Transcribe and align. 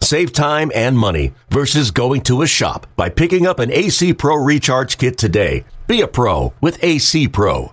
Save 0.00 0.32
time 0.32 0.70
and 0.74 0.96
money 0.96 1.32
versus 1.50 1.90
going 1.90 2.20
to 2.22 2.42
a 2.42 2.46
shop 2.46 2.86
by 2.96 3.08
picking 3.08 3.46
up 3.46 3.58
an 3.58 3.72
AC 3.72 4.14
Pro 4.14 4.36
Recharge 4.36 4.98
Kit 4.98 5.18
today. 5.18 5.64
Be 5.86 6.00
a 6.00 6.06
pro 6.08 6.52
with 6.60 6.82
AC 6.82 7.28
Pro. 7.28 7.72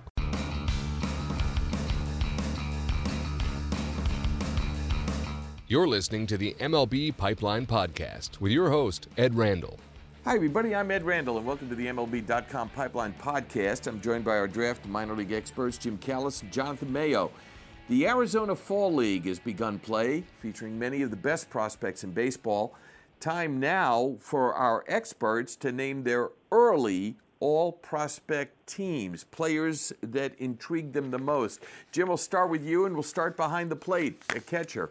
You're 5.66 5.88
listening 5.88 6.26
to 6.28 6.36
the 6.36 6.54
MLB 6.60 7.16
Pipeline 7.16 7.66
Podcast 7.66 8.40
with 8.40 8.52
your 8.52 8.70
host, 8.70 9.08
Ed 9.16 9.34
Randall. 9.34 9.78
Hi, 10.24 10.34
everybody. 10.36 10.74
I'm 10.74 10.90
Ed 10.90 11.02
Randall, 11.02 11.38
and 11.38 11.46
welcome 11.46 11.68
to 11.68 11.74
the 11.74 11.86
MLB.com 11.86 12.68
Pipeline 12.70 13.14
Podcast. 13.20 13.86
I'm 13.86 14.00
joined 14.00 14.24
by 14.24 14.36
our 14.38 14.46
draft 14.46 14.86
minor 14.86 15.14
league 15.14 15.32
experts, 15.32 15.76
Jim 15.78 15.98
Callis 15.98 16.42
and 16.42 16.52
Jonathan 16.52 16.92
Mayo. 16.92 17.30
The 17.86 18.06
Arizona 18.06 18.56
Fall 18.56 18.94
League 18.94 19.26
has 19.26 19.38
begun 19.38 19.78
play, 19.78 20.24
featuring 20.40 20.78
many 20.78 21.02
of 21.02 21.10
the 21.10 21.16
best 21.16 21.50
prospects 21.50 22.02
in 22.02 22.12
baseball. 22.12 22.74
Time 23.20 23.60
now 23.60 24.16
for 24.20 24.54
our 24.54 24.84
experts 24.88 25.54
to 25.56 25.70
name 25.70 26.04
their 26.04 26.30
early 26.50 27.16
all 27.40 27.72
prospect 27.72 28.66
teams, 28.66 29.24
players 29.24 29.92
that 30.00 30.34
intrigue 30.38 30.94
them 30.94 31.10
the 31.10 31.18
most. 31.18 31.60
Jim, 31.92 32.08
we'll 32.08 32.16
start 32.16 32.48
with 32.48 32.64
you, 32.64 32.86
and 32.86 32.94
we'll 32.94 33.02
start 33.02 33.36
behind 33.36 33.70
the 33.70 33.76
plate, 33.76 34.22
a 34.34 34.40
catcher. 34.40 34.90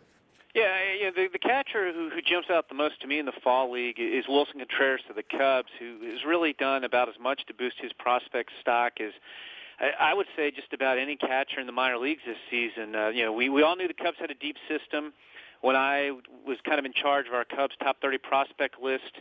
Yeah, 0.54 0.78
you 0.94 1.06
know, 1.06 1.12
the, 1.16 1.30
the 1.34 1.40
catcher 1.40 1.92
who, 1.92 2.12
who 2.12 2.22
jumps 2.22 2.52
out 2.52 2.70
the 2.70 2.76
most 2.76 3.02
to 3.02 3.08
me 3.08 3.18
in 3.18 3.26
the 3.26 3.34
fall 3.44 3.72
league 3.72 4.00
is 4.00 4.26
Willson 4.30 4.60
Contreras 4.60 5.02
of 5.10 5.16
the 5.16 5.24
Cubs, 5.24 5.70
who 5.80 6.12
has 6.12 6.24
really 6.28 6.54
done 6.54 6.84
about 6.84 7.10
as 7.10 7.16
much 7.20 7.44
to 7.48 7.56
boost 7.56 7.78
his 7.82 7.92
prospect 7.94 8.52
stock 8.62 9.02
as 9.02 9.14
I 10.00 10.14
would 10.14 10.28
say 10.36 10.52
just 10.52 10.74
about 10.74 10.98
any 10.98 11.16
catcher 11.16 11.60
in 11.60 11.66
the 11.66 11.74
minor 11.74 11.98
leagues 11.98 12.22
this 12.26 12.38
season. 12.50 12.96
Uh, 12.96 13.10
you 13.10 13.24
know, 13.24 13.34
we 13.34 13.50
we 13.50 13.64
all 13.64 13.76
knew 13.76 13.88
the 13.88 13.94
Cubs 13.94 14.18
had 14.20 14.32
a 14.32 14.36
deep 14.36 14.58
system 14.68 15.14
when 15.64 15.78
I 15.78 16.12
was 16.46 16.58
kind 16.66 16.78
of 16.78 16.84
in 16.84 16.92
charge 16.92 17.26
of 17.28 17.34
our 17.34 17.46
Cubs 17.46 17.74
top 17.82 18.02
30 18.02 18.18
prospect 18.18 18.82
list 18.82 19.14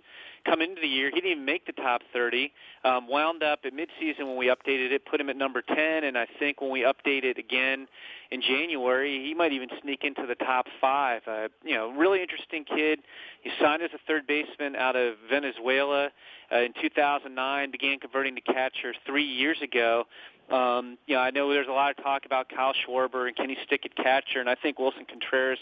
coming 0.45 0.71
into 0.71 0.83
the 0.83 0.89
year. 0.89 1.09
He 1.09 1.21
didn't 1.21 1.31
even 1.31 1.45
make 1.45 1.67
the 1.67 1.73
top 1.73 2.03
30. 2.13 2.53
Um, 2.85 3.07
wound 3.07 3.45
up 3.45 3.61
at 3.65 3.73
midseason 3.73 4.27
when 4.27 4.37
we 4.37 4.47
updated 4.47 4.91
it, 4.91 5.07
put 5.07 5.21
him 5.21 5.31
at 5.31 5.37
number 5.37 5.63
10, 5.63 6.03
and 6.03 6.19
I 6.19 6.27
think 6.41 6.61
when 6.61 6.73
we 6.73 6.81
update 6.81 7.23
it 7.23 7.39
again 7.39 7.87
in 8.33 8.43
January, 8.43 9.25
he 9.25 9.35
might 9.35 9.53
even 9.53 9.69
sneak 9.83 10.03
into 10.03 10.27
the 10.27 10.35
top 10.35 10.67
five. 10.81 11.23
Uh, 11.29 11.47
you 11.63 11.77
know, 11.77 11.93
really 11.93 12.21
interesting 12.21 12.65
kid. 12.65 12.99
He 13.43 13.51
signed 13.61 13.83
as 13.83 13.91
a 13.95 14.01
third 14.09 14.27
baseman 14.27 14.75
out 14.75 14.97
of 14.97 15.15
Venezuela 15.31 16.11
uh, 16.51 16.57
in 16.57 16.73
2009. 16.83 17.71
Began 17.71 18.01
converting 18.01 18.35
to 18.35 18.41
catcher 18.41 18.95
three 19.07 19.25
years 19.25 19.59
ago. 19.63 20.05
Um, 20.51 20.99
you 21.07 21.15
know, 21.15 21.21
I 21.21 21.31
know 21.31 21.53
there's 21.53 21.69
a 21.69 21.73
lot 21.73 21.97
of 21.97 22.03
talk 22.03 22.27
about 22.27 22.49
Kyle 22.49 22.75
Schwarber 22.87 23.27
and 23.27 23.37
can 23.37 23.49
he 23.49 23.57
stick 23.65 23.83
at 23.85 23.95
catcher, 23.97 24.41
and 24.41 24.49
I 24.49 24.55
think 24.55 24.79
Willson 24.79 25.07
Contreras 25.09 25.59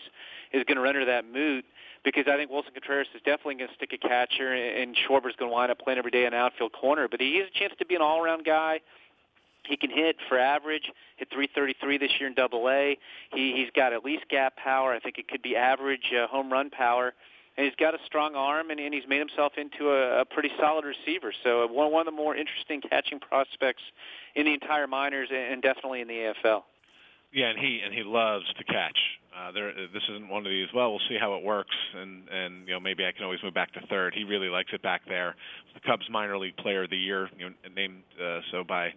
is 0.52 0.64
going 0.64 0.76
to 0.76 0.82
render 0.82 1.04
that 1.04 1.24
moot 1.30 1.64
because 2.04 2.24
I 2.26 2.36
think 2.36 2.50
Willson 2.50 2.72
Contreras 2.72 3.08
is 3.14 3.20
definitely 3.22 3.56
going 3.56 3.68
to 3.68 3.74
stick 3.74 3.92
a 3.92 3.98
catcher, 3.98 4.52
and 4.52 4.96
Schwarber's 4.96 5.36
going 5.36 5.50
to 5.50 5.54
wind 5.54 5.70
up 5.70 5.78
playing 5.78 5.98
every 5.98 6.10
day 6.10 6.26
in 6.26 6.34
outfield 6.34 6.72
corner. 6.72 7.08
But 7.08 7.20
he 7.20 7.38
has 7.38 7.48
a 7.54 7.58
chance 7.58 7.74
to 7.78 7.86
be 7.86 7.94
an 7.94 8.02
all-around 8.02 8.44
guy. 8.44 8.80
He 9.64 9.76
can 9.76 9.90
hit 9.90 10.16
for 10.28 10.38
average, 10.38 10.90
hit 11.16 11.28
333 11.30 11.98
this 11.98 12.10
year 12.18 12.28
in 12.28 12.34
Double 12.34 12.68
A. 12.68 12.98
He, 13.32 13.52
he's 13.54 13.70
got 13.76 13.92
at 13.92 14.04
least 14.04 14.24
gap 14.28 14.56
power. 14.56 14.92
I 14.92 15.00
think 15.00 15.18
it 15.18 15.28
could 15.28 15.42
be 15.42 15.54
average 15.54 16.12
uh, 16.12 16.26
home 16.26 16.50
run 16.50 16.70
power. 16.70 17.12
And 17.60 17.66
he's 17.68 17.76
got 17.76 17.92
a 17.92 17.98
strong 18.06 18.36
arm, 18.36 18.70
and, 18.70 18.80
and 18.80 18.94
he's 18.94 19.06
made 19.06 19.18
himself 19.18 19.52
into 19.58 19.90
a, 19.90 20.22
a 20.22 20.24
pretty 20.24 20.48
solid 20.58 20.86
receiver. 20.86 21.30
So 21.44 21.64
uh, 21.64 21.66
one, 21.66 21.92
one 21.92 22.00
of 22.00 22.06
the 22.06 22.16
more 22.16 22.34
interesting 22.34 22.80
catching 22.80 23.20
prospects 23.20 23.82
in 24.34 24.46
the 24.46 24.54
entire 24.54 24.86
minors, 24.86 25.28
and 25.30 25.60
definitely 25.60 26.00
in 26.00 26.08
the 26.08 26.32
AFL. 26.32 26.62
Yeah, 27.34 27.50
and 27.50 27.58
he 27.58 27.82
and 27.84 27.92
he 27.92 28.02
loves 28.02 28.46
to 28.56 28.64
catch. 28.64 28.96
Uh, 29.36 29.52
there, 29.52 29.74
this 29.92 30.02
isn't 30.08 30.30
one 30.30 30.46
of 30.46 30.50
these. 30.50 30.68
Well, 30.74 30.88
we'll 30.92 31.06
see 31.06 31.18
how 31.20 31.34
it 31.34 31.44
works, 31.44 31.76
and 31.94 32.26
and 32.30 32.66
you 32.66 32.72
know 32.72 32.80
maybe 32.80 33.04
I 33.04 33.12
can 33.12 33.24
always 33.24 33.40
move 33.44 33.52
back 33.52 33.74
to 33.74 33.86
third. 33.88 34.14
He 34.16 34.24
really 34.24 34.48
likes 34.48 34.70
it 34.72 34.80
back 34.80 35.02
there. 35.06 35.36
The 35.74 35.80
Cubs 35.80 36.08
minor 36.10 36.38
league 36.38 36.56
player 36.56 36.84
of 36.84 36.90
the 36.90 36.96
year, 36.96 37.28
you 37.36 37.50
know, 37.50 37.54
named 37.76 38.04
uh, 38.16 38.40
so 38.52 38.64
by 38.64 38.94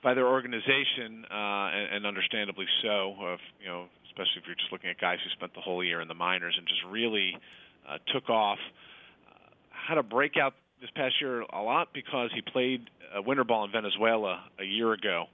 by 0.00 0.14
their 0.14 0.28
organization, 0.28 1.26
uh, 1.28 1.74
and, 1.74 1.96
and 1.96 2.06
understandably 2.06 2.66
so. 2.82 3.16
Of 3.20 3.40
you 3.60 3.66
know, 3.66 3.86
especially 4.06 4.42
if 4.42 4.46
you're 4.46 4.54
just 4.54 4.70
looking 4.70 4.90
at 4.90 5.00
guys 5.00 5.18
who 5.24 5.30
spent 5.30 5.54
the 5.54 5.60
whole 5.60 5.82
year 5.82 6.00
in 6.00 6.06
the 6.06 6.14
minors 6.14 6.54
and 6.56 6.68
just 6.68 6.84
really 6.88 7.34
uh, 7.88 7.98
took 8.12 8.28
off. 8.28 8.58
Uh, 9.26 9.50
had 9.70 9.98
a 9.98 10.02
breakout 10.02 10.54
this 10.80 10.90
past 10.94 11.14
year 11.20 11.42
a 11.42 11.60
lot 11.60 11.88
because 11.92 12.30
he 12.34 12.42
played 12.42 12.88
uh, 13.16 13.22
winter 13.22 13.44
ball 13.44 13.64
in 13.64 13.72
Venezuela 13.72 14.44
a 14.58 14.64
year 14.64 14.92
ago, 14.92 15.26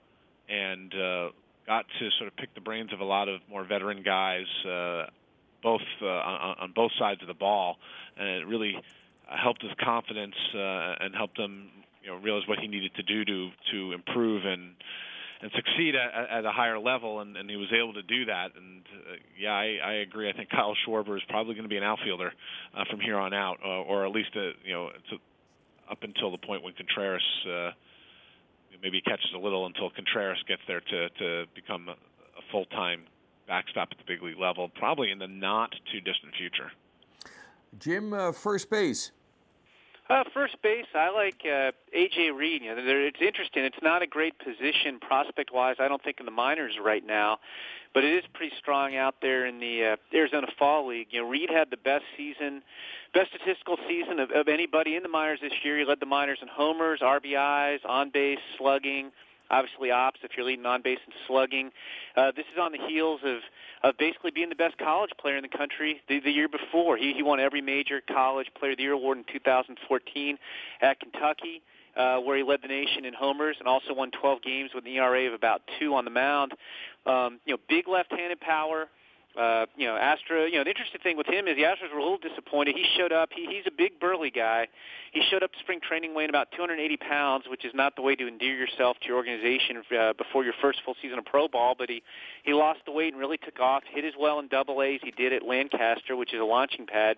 and 0.48 0.92
uh, 0.94 1.28
got 1.66 1.86
to 1.98 2.10
sort 2.18 2.28
of 2.28 2.36
pick 2.36 2.54
the 2.54 2.60
brains 2.60 2.92
of 2.92 3.00
a 3.00 3.04
lot 3.04 3.28
of 3.28 3.40
more 3.50 3.64
veteran 3.64 4.02
guys, 4.02 4.46
uh, 4.64 5.06
both 5.62 5.82
uh, 6.02 6.06
on, 6.06 6.56
on 6.60 6.72
both 6.74 6.92
sides 6.98 7.20
of 7.22 7.28
the 7.28 7.34
ball, 7.34 7.76
and 8.16 8.28
it 8.28 8.46
really 8.46 8.76
helped 9.26 9.62
his 9.62 9.72
confidence 9.82 10.34
uh, 10.54 10.94
and 11.00 11.14
helped 11.14 11.38
him, 11.38 11.68
you 12.02 12.10
know, 12.10 12.16
realize 12.16 12.46
what 12.46 12.58
he 12.58 12.68
needed 12.68 12.94
to 12.94 13.02
do 13.02 13.24
to 13.24 13.50
to 13.72 13.92
improve 13.92 14.44
and 14.44 14.74
and 15.40 15.50
succeed 15.54 15.94
at, 15.94 16.30
at 16.30 16.44
a 16.44 16.52
higher 16.52 16.78
level, 16.78 17.20
and, 17.20 17.36
and 17.36 17.48
he 17.48 17.56
was 17.56 17.72
able 17.72 17.94
to 17.94 18.02
do 18.02 18.24
that. 18.26 18.52
And 18.56 18.82
uh, 18.82 19.16
yeah, 19.38 19.52
I, 19.52 19.78
I 19.84 19.92
agree. 19.94 20.28
I 20.28 20.32
think 20.32 20.50
Kyle 20.50 20.74
Schwarber 20.86 21.16
is 21.16 21.22
probably 21.28 21.54
going 21.54 21.64
to 21.64 21.68
be 21.68 21.76
an 21.76 21.84
outfielder 21.84 22.32
uh, 22.76 22.84
from 22.90 23.00
here 23.00 23.18
on 23.18 23.34
out, 23.34 23.58
uh, 23.64 23.82
or 23.82 24.06
at 24.06 24.12
least 24.12 24.30
a, 24.36 24.52
you 24.64 24.72
know, 24.72 24.90
to, 25.10 25.16
up 25.90 26.02
until 26.02 26.30
the 26.30 26.38
point 26.38 26.62
when 26.62 26.72
Contreras. 26.74 27.22
Uh, 27.48 27.70
maybe 28.82 29.00
catches 29.00 29.32
a 29.34 29.38
little 29.38 29.66
until 29.66 29.90
Contreras 29.90 30.38
gets 30.46 30.62
there 30.68 30.80
to 30.80 31.08
to 31.08 31.44
become 31.54 31.88
a, 31.88 31.92
a 31.92 32.42
full 32.52 32.66
time 32.66 33.04
backstop 33.46 33.88
at 33.92 33.98
the 33.98 34.04
big 34.06 34.22
league 34.22 34.38
level, 34.38 34.68
probably 34.68 35.10
in 35.10 35.18
the 35.18 35.26
not 35.26 35.72
too 35.92 36.00
distant 36.00 36.34
future. 36.36 36.70
Jim, 37.78 38.12
uh, 38.12 38.32
first 38.32 38.70
base. 38.70 39.12
Uh, 40.08 40.22
first 40.32 40.56
base, 40.62 40.86
I 40.94 41.10
like 41.10 41.40
uh, 41.44 41.72
AJ 41.96 42.36
Reed. 42.36 42.62
You 42.62 42.76
know, 42.76 42.82
it's 42.84 43.20
interesting. 43.20 43.64
It's 43.64 43.82
not 43.82 44.02
a 44.02 44.06
great 44.06 44.38
position 44.38 45.00
prospect-wise. 45.00 45.76
I 45.80 45.88
don't 45.88 46.02
think 46.02 46.20
in 46.20 46.26
the 46.26 46.32
minors 46.32 46.74
right 46.82 47.04
now, 47.04 47.38
but 47.92 48.04
it 48.04 48.14
is 48.14 48.24
pretty 48.32 48.54
strong 48.56 48.94
out 48.94 49.16
there 49.20 49.46
in 49.46 49.58
the 49.58 49.84
uh, 49.84 50.16
Arizona 50.16 50.46
Fall 50.58 50.86
League. 50.86 51.08
You 51.10 51.22
know, 51.22 51.28
Reed 51.28 51.50
had 51.50 51.70
the 51.70 51.76
best 51.76 52.04
season, 52.16 52.62
best 53.14 53.30
statistical 53.34 53.78
season 53.88 54.20
of, 54.20 54.30
of 54.30 54.46
anybody 54.46 54.94
in 54.94 55.02
the 55.02 55.08
minors 55.08 55.40
this 55.42 55.52
year. 55.64 55.76
He 55.76 55.84
led 55.84 55.98
the 55.98 56.06
minors 56.06 56.38
in 56.40 56.46
homers, 56.46 57.00
RBIs, 57.00 57.78
on 57.84 58.10
base, 58.10 58.38
slugging 58.58 59.10
obviously 59.50 59.90
ops 59.90 60.20
if 60.22 60.32
you're 60.36 60.46
leading 60.46 60.66
on 60.66 60.82
base 60.82 60.98
and 61.04 61.14
slugging. 61.26 61.70
Uh, 62.16 62.32
this 62.34 62.46
is 62.52 62.58
on 62.60 62.72
the 62.72 62.78
heels 62.88 63.20
of 63.24 63.38
of 63.82 63.96
basically 63.98 64.30
being 64.30 64.48
the 64.48 64.56
best 64.56 64.76
college 64.78 65.10
player 65.20 65.36
in 65.36 65.42
the 65.42 65.56
country 65.56 66.00
the, 66.08 66.20
the 66.20 66.30
year 66.30 66.48
before. 66.48 66.96
He 66.96 67.12
he 67.12 67.22
won 67.22 67.40
every 67.40 67.60
major 67.60 68.00
college 68.00 68.48
player 68.58 68.72
of 68.72 68.78
the 68.78 68.82
year 68.84 68.92
award 68.92 69.18
in 69.18 69.24
2014 69.32 70.38
at 70.80 71.00
Kentucky. 71.00 71.62
Uh, 71.96 72.18
where 72.18 72.36
he 72.36 72.42
led 72.42 72.60
the 72.60 72.68
nation 72.68 73.06
in 73.06 73.14
homers 73.14 73.56
and 73.58 73.66
also 73.66 73.94
won 73.94 74.10
12 74.10 74.42
games 74.42 74.70
with 74.74 74.84
an 74.84 74.90
ERA 74.90 75.28
of 75.28 75.32
about 75.32 75.62
two 75.80 75.94
on 75.94 76.04
the 76.04 76.10
mound. 76.10 76.52
Um, 77.06 77.40
you 77.46 77.54
know, 77.54 77.58
big 77.70 77.88
left-handed 77.88 78.38
power, 78.38 78.88
uh, 79.36 79.66
you 79.76 79.86
know, 79.86 79.96
Astra, 79.96 80.48
you 80.48 80.56
know, 80.56 80.64
the 80.64 80.70
interesting 80.70 81.00
thing 81.02 81.16
with 81.16 81.26
him 81.26 81.46
is 81.46 81.56
the 81.56 81.62
Astros 81.62 81.92
were 81.92 81.98
a 81.98 82.02
little 82.02 82.18
disappointed. 82.18 82.74
He 82.74 82.86
showed 82.96 83.12
up. 83.12 83.30
He, 83.34 83.46
he's 83.46 83.64
a 83.66 83.70
big, 83.70 84.00
burly 84.00 84.30
guy. 84.30 84.66
He 85.12 85.22
showed 85.30 85.42
up 85.42 85.52
to 85.52 85.58
spring 85.58 85.80
training 85.86 86.14
weighing 86.14 86.30
about 86.30 86.48
280 86.52 86.96
pounds, 86.96 87.44
which 87.48 87.64
is 87.64 87.72
not 87.74 87.96
the 87.96 88.02
way 88.02 88.16
to 88.16 88.26
endear 88.26 88.54
yourself 88.54 88.96
to 89.00 89.08
your 89.08 89.16
organization 89.16 89.82
uh, 89.98 90.14
before 90.14 90.44
your 90.44 90.54
first 90.60 90.80
full 90.84 90.94
season 91.02 91.18
of 91.18 91.24
pro 91.26 91.48
ball. 91.48 91.74
But 91.76 91.90
he 91.90 92.02
he 92.44 92.54
lost 92.54 92.80
the 92.86 92.92
weight 92.92 93.12
and 93.12 93.20
really 93.20 93.38
took 93.38 93.60
off. 93.60 93.82
Hit 93.90 94.04
as 94.04 94.14
well 94.18 94.38
in 94.38 94.48
Double 94.48 94.82
A's. 94.82 95.00
He 95.02 95.10
did 95.10 95.32
at 95.32 95.42
Lancaster, 95.42 96.16
which 96.16 96.32
is 96.32 96.40
a 96.40 96.44
launching 96.44 96.86
pad. 96.86 97.16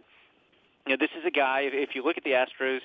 You 0.86 0.96
know, 0.96 0.98
this 0.98 1.10
is 1.18 1.24
a 1.26 1.30
guy. 1.30 1.60
If, 1.62 1.72
if 1.74 1.94
you 1.94 2.04
look 2.04 2.16
at 2.16 2.24
the 2.24 2.30
Astros, 2.30 2.80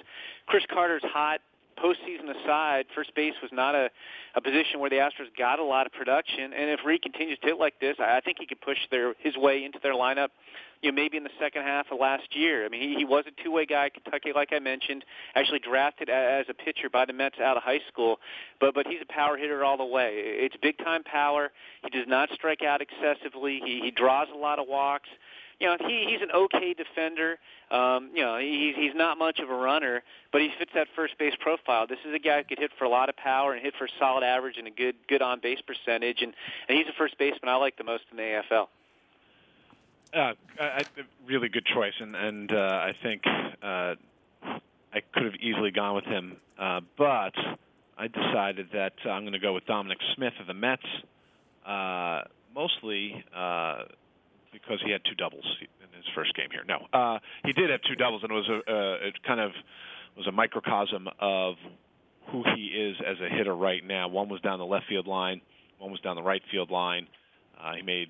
Chris 0.46 0.64
Carter's 0.72 1.04
hot 1.06 1.40
postseason 1.74 2.30
aside, 2.30 2.86
first 2.96 3.14
base 3.16 3.34
was 3.42 3.52
not 3.52 3.76
a, 3.76 3.90
a 4.36 4.42
position 4.42 4.80
where 4.80 4.90
the 4.90 4.98
Astros 4.98 5.36
got 5.38 5.60
a 5.60 5.64
lot 5.64 5.86
of 5.86 5.94
production. 5.94 6.54
And 6.54 6.70
if 6.70 6.80
Reed 6.86 7.02
continues 7.02 7.40
to 7.40 7.48
hit 7.48 7.60
like 7.60 7.80
this, 7.80 7.98
I 8.00 8.22
think 8.22 8.38
he 8.40 8.46
could 8.46 8.62
push 8.62 8.78
their 8.92 9.14
his 9.20 9.36
way 9.38 9.64
into 9.64 9.80
their 9.82 9.94
lineup. 9.94 10.30
You 10.82 10.92
know, 10.92 10.96
maybe 10.96 11.16
in 11.16 11.24
the 11.24 11.30
second 11.40 11.62
half 11.62 11.86
of 11.92 12.00
last 12.00 12.36
year. 12.36 12.66
I 12.66 12.70
mean, 12.70 12.82
he, 12.82 12.96
he 12.96 13.06
was 13.06 13.24
a 13.26 13.44
two-way 13.44 13.66
guy 13.66 13.86
at 13.86 13.94
Kentucky, 13.94 14.34
like 14.36 14.50
I 14.52 14.60
mentioned. 14.60 15.06
Actually 15.34 15.60
drafted 15.60 16.10
as 16.10 16.46
a 16.50 16.54
pitcher 16.54 16.90
by 16.90 17.06
the 17.06 17.14
Mets 17.14 17.40
out 17.40 17.56
of 17.56 17.64
high 17.64 17.80
school, 17.88 18.20
but 18.60 18.76
but 18.76 18.86
he's 18.86 19.00
a 19.02 19.14
power 19.14 19.38
hitter 19.38 19.64
all 19.64 19.78
the 19.78 19.86
way. 19.86 20.12
It's 20.16 20.56
big-time 20.62 21.04
power. 21.04 21.52
He 21.84 21.90
does 21.90 22.08
not 22.08 22.30
strike 22.34 22.64
out 22.64 22.82
excessively. 22.82 23.62
He, 23.64 23.80
he 23.82 23.92
draws 23.92 24.28
a 24.34 24.38
lot 24.38 24.60
of 24.60 24.68
walks. 24.68 25.08
You 25.60 25.68
know, 25.68 25.78
he 25.80 26.06
he's 26.10 26.22
an 26.22 26.32
okay 26.32 26.74
defender. 26.74 27.38
Um, 27.72 28.12
you 28.14 28.22
know, 28.22 28.38
he's 28.38 28.76
he's 28.76 28.96
not 28.96 29.18
much 29.18 29.40
of 29.40 29.50
a 29.50 29.56
runner, 29.56 30.04
but 30.32 30.42
he 30.42 30.50
fits 30.58 30.72
that 30.76 30.88
first 30.96 31.18
base 31.18 31.34
profile. 31.40 31.88
This 31.88 32.00
is 32.06 32.14
a 32.14 32.20
guy 32.20 32.38
who 32.40 32.44
could 32.44 32.60
hit 32.60 32.72
for 32.78 32.86
a 32.86 32.90
lot 32.90 33.10
of 33.10 33.16
power 33.16 33.54
and 33.54 33.62
hit 33.62 33.74
for 33.78 33.86
a 33.86 33.90
solid 34.00 34.24
average 34.24 34.58
and 34.58 34.68
a 34.68 34.72
good 34.72 34.96
good 35.08 35.22
on 35.22 35.40
base 35.40 35.60
percentage, 35.62 36.22
and 36.22 36.34
and 36.68 36.78
he's 36.78 36.88
the 36.88 36.94
first 36.94 37.18
baseman 37.18 37.50
I 37.50 37.56
like 37.56 37.78
the 37.78 37.84
most 37.84 38.04
in 38.12 38.18
the 38.18 38.24
AFL. 38.24 38.68
Uh, 40.14 40.34
I, 40.60 40.84
really 41.26 41.50
good 41.50 41.66
choice, 41.66 41.94
and 42.00 42.16
and 42.16 42.52
uh, 42.52 42.56
I 42.56 42.94
think 43.02 43.24
uh, 43.26 43.96
I 44.94 45.02
could 45.14 45.24
have 45.24 45.36
easily 45.36 45.72
gone 45.72 45.96
with 45.96 46.06
him, 46.06 46.38
uh, 46.60 46.82
but 46.98 47.34
I 47.98 48.08
decided 48.08 48.70
that 48.74 48.94
uh, 49.06 49.10
I'm 49.10 49.24
going 49.24 49.34
to 49.34 49.40
go 49.40 49.54
with 49.54 49.66
Dominic 49.66 49.98
Smith 50.16 50.34
of 50.40 50.48
the 50.48 50.54
Mets, 50.54 50.86
uh, 51.66 52.22
mostly 52.54 53.24
uh, 53.36 53.84
because 54.54 54.80
he 54.86 54.92
had 54.92 55.02
two 55.04 55.16
doubles 55.16 55.46
in 55.62 55.98
his 55.98 56.06
first 56.16 56.34
game 56.36 56.48
here. 56.52 56.64
No, 56.68 56.86
uh, 56.94 57.20
he 57.44 57.52
did 57.54 57.70
have 57.70 57.82
two 57.82 57.96
doubles, 57.96 58.24
and 58.24 58.32
it 58.32 58.36
was 58.36 58.50
a 58.50 58.72
uh, 58.72 59.08
it 59.08 59.24
kind 59.24 59.40
of 59.40 59.52
was 60.16 60.28
a 60.28 60.32
microcosm 60.32 61.10
of 61.20 61.56
who 62.32 62.44
he 62.56 62.68
is 62.68 62.96
as 63.06 63.18
a 63.20 63.36
hitter 63.36 63.56
right 63.56 63.86
now. 63.86 64.08
One 64.08 64.30
was 64.30 64.40
down 64.42 64.60
the 64.60 64.66
left 64.66 64.86
field 64.88 65.08
line, 65.08 65.42
one 65.80 65.92
was 65.92 66.00
down 66.02 66.16
the 66.16 66.24
right 66.24 66.42
field 66.52 66.72
line. 66.72 67.08
Uh, 67.60 67.74
he 67.76 67.82
made 67.82 68.10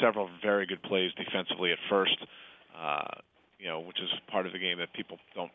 several 0.00 0.28
very 0.42 0.66
good 0.66 0.82
plays 0.82 1.10
defensively 1.16 1.72
at 1.72 1.78
first, 1.88 2.16
uh, 2.78 3.20
you 3.58 3.66
know, 3.66 3.80
which 3.80 3.98
is 4.00 4.08
part 4.30 4.46
of 4.46 4.52
the 4.52 4.58
game 4.58 4.78
that 4.78 4.92
people 4.92 5.18
don't 5.34 5.50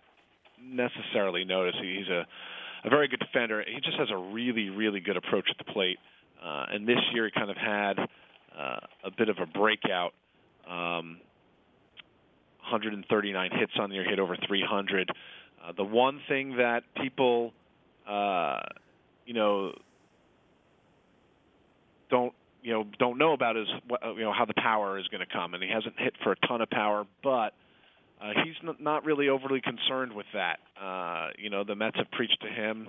necessarily 0.61 1.45
notice. 1.45 1.75
He's 1.81 2.07
a, 2.07 2.25
a 2.85 2.89
very 2.89 3.07
good 3.07 3.19
defender. 3.19 3.63
He 3.65 3.79
just 3.81 3.97
has 3.97 4.09
a 4.11 4.17
really, 4.17 4.69
really 4.69 4.99
good 4.99 5.17
approach 5.17 5.47
at 5.49 5.57
the 5.63 5.71
plate. 5.71 5.97
Uh, 6.43 6.65
and 6.71 6.87
this 6.87 6.99
year 7.13 7.25
he 7.25 7.31
kind 7.31 7.49
of 7.49 7.57
had 7.57 7.95
uh, 8.57 8.79
a 9.03 9.11
bit 9.11 9.29
of 9.29 9.37
a 9.39 9.45
breakout. 9.45 10.13
Um, 10.67 11.19
139 12.61 13.51
hits 13.51 13.73
on 13.77 13.89
the 13.89 13.95
year, 13.95 14.05
hit 14.05 14.19
over 14.19 14.37
300. 14.47 15.09
Uh, 15.09 15.71
the 15.75 15.83
one 15.83 16.21
thing 16.27 16.57
that 16.57 16.83
people, 17.01 17.53
uh, 18.07 18.61
you 19.25 19.33
know, 19.33 19.73
don't 22.09 22.33
you 22.61 22.71
know 22.73 22.85
don't 22.99 23.17
know 23.17 23.33
about 23.33 23.57
is 23.57 23.67
what, 23.87 24.01
you 24.15 24.21
know 24.21 24.33
how 24.33 24.45
the 24.45 24.53
power 24.55 24.97
is 24.97 25.07
going 25.09 25.25
to 25.25 25.31
come, 25.31 25.53
and 25.53 25.61
he 25.63 25.69
hasn't 25.69 25.95
hit 25.97 26.13
for 26.23 26.31
a 26.31 26.47
ton 26.47 26.61
of 26.61 26.69
power, 26.69 27.05
but 27.21 27.53
uh, 28.21 28.31
he's 28.43 28.55
n- 28.67 28.75
not 28.79 29.05
really 29.05 29.29
overly 29.29 29.61
concerned 29.61 30.13
with 30.13 30.25
that. 30.33 30.59
Uh, 30.81 31.29
you 31.37 31.49
know, 31.49 31.63
the 31.63 31.75
Mets 31.75 31.97
have 31.97 32.09
preached 32.11 32.37
to 32.41 32.47
him, 32.47 32.87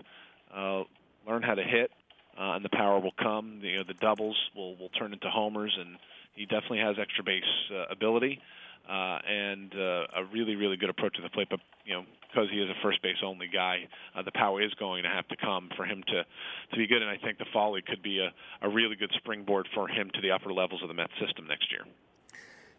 uh, 0.55 0.83
learn 1.27 1.43
how 1.43 1.55
to 1.55 1.65
hit, 1.65 1.91
uh, 2.39 2.53
and 2.55 2.65
the 2.65 2.71
power 2.71 2.99
will 2.99 3.15
come. 3.19 3.61
The, 3.61 3.69
you 3.69 3.77
know, 3.79 3.85
the 3.87 3.95
doubles 3.95 4.37
will 4.55 4.77
will 4.77 4.91
turn 4.91 5.13
into 5.13 5.29
homers, 5.31 5.77
and 5.79 5.97
he 6.35 6.47
definitely 6.47 6.81
has 6.81 6.97
extra 6.99 7.25
base 7.25 7.43
uh, 7.73 7.87
ability 7.91 8.41
uh, 8.89 9.19
and 9.27 9.73
uh, 9.75 10.07
a 10.17 10.25
really 10.33 10.57
really 10.57 10.77
good 10.77 10.91
approach 10.91 11.17
to 11.17 11.23
the 11.23 11.31
plate. 11.31 11.49
But 11.51 11.61
you 11.85 11.95
know, 11.95 12.05
because 12.29 12.51
he 12.51 12.59
is 12.59 12.69
a 12.69 12.75
first 12.83 13.03
base 13.03 13.17
only 13.25 13.49
guy, 13.49 13.89
uh, 14.15 14.23
the 14.23 14.33
power 14.33 14.61
is 14.63 14.73
going 14.75 15.05
to 15.05 15.09
have 15.09 15.27
to 15.29 15.37
come 15.37 15.71
for 15.77 15.85
him 15.85 16.03
to 16.09 16.25
to 16.71 16.77
be 16.77 16.87
good. 16.87 17.03
And 17.03 17.11
I 17.11 17.17
think 17.17 17.39
the 17.39 17.47
Fall 17.53 17.73
League 17.73 17.87
could 17.87 18.03
be 18.03 18.19
a, 18.19 18.33
a 18.63 18.69
really 18.69 18.97
good 18.97 19.13
springboard 19.17 19.69
for 19.75 19.89
him 19.89 20.11
to 20.15 20.21
the 20.21 20.31
upper 20.31 20.53
levels 20.53 20.83
of 20.83 20.89
the 20.89 20.95
Mets 20.95 21.13
system 21.25 21.47
next 21.47 21.71
year. 21.71 21.83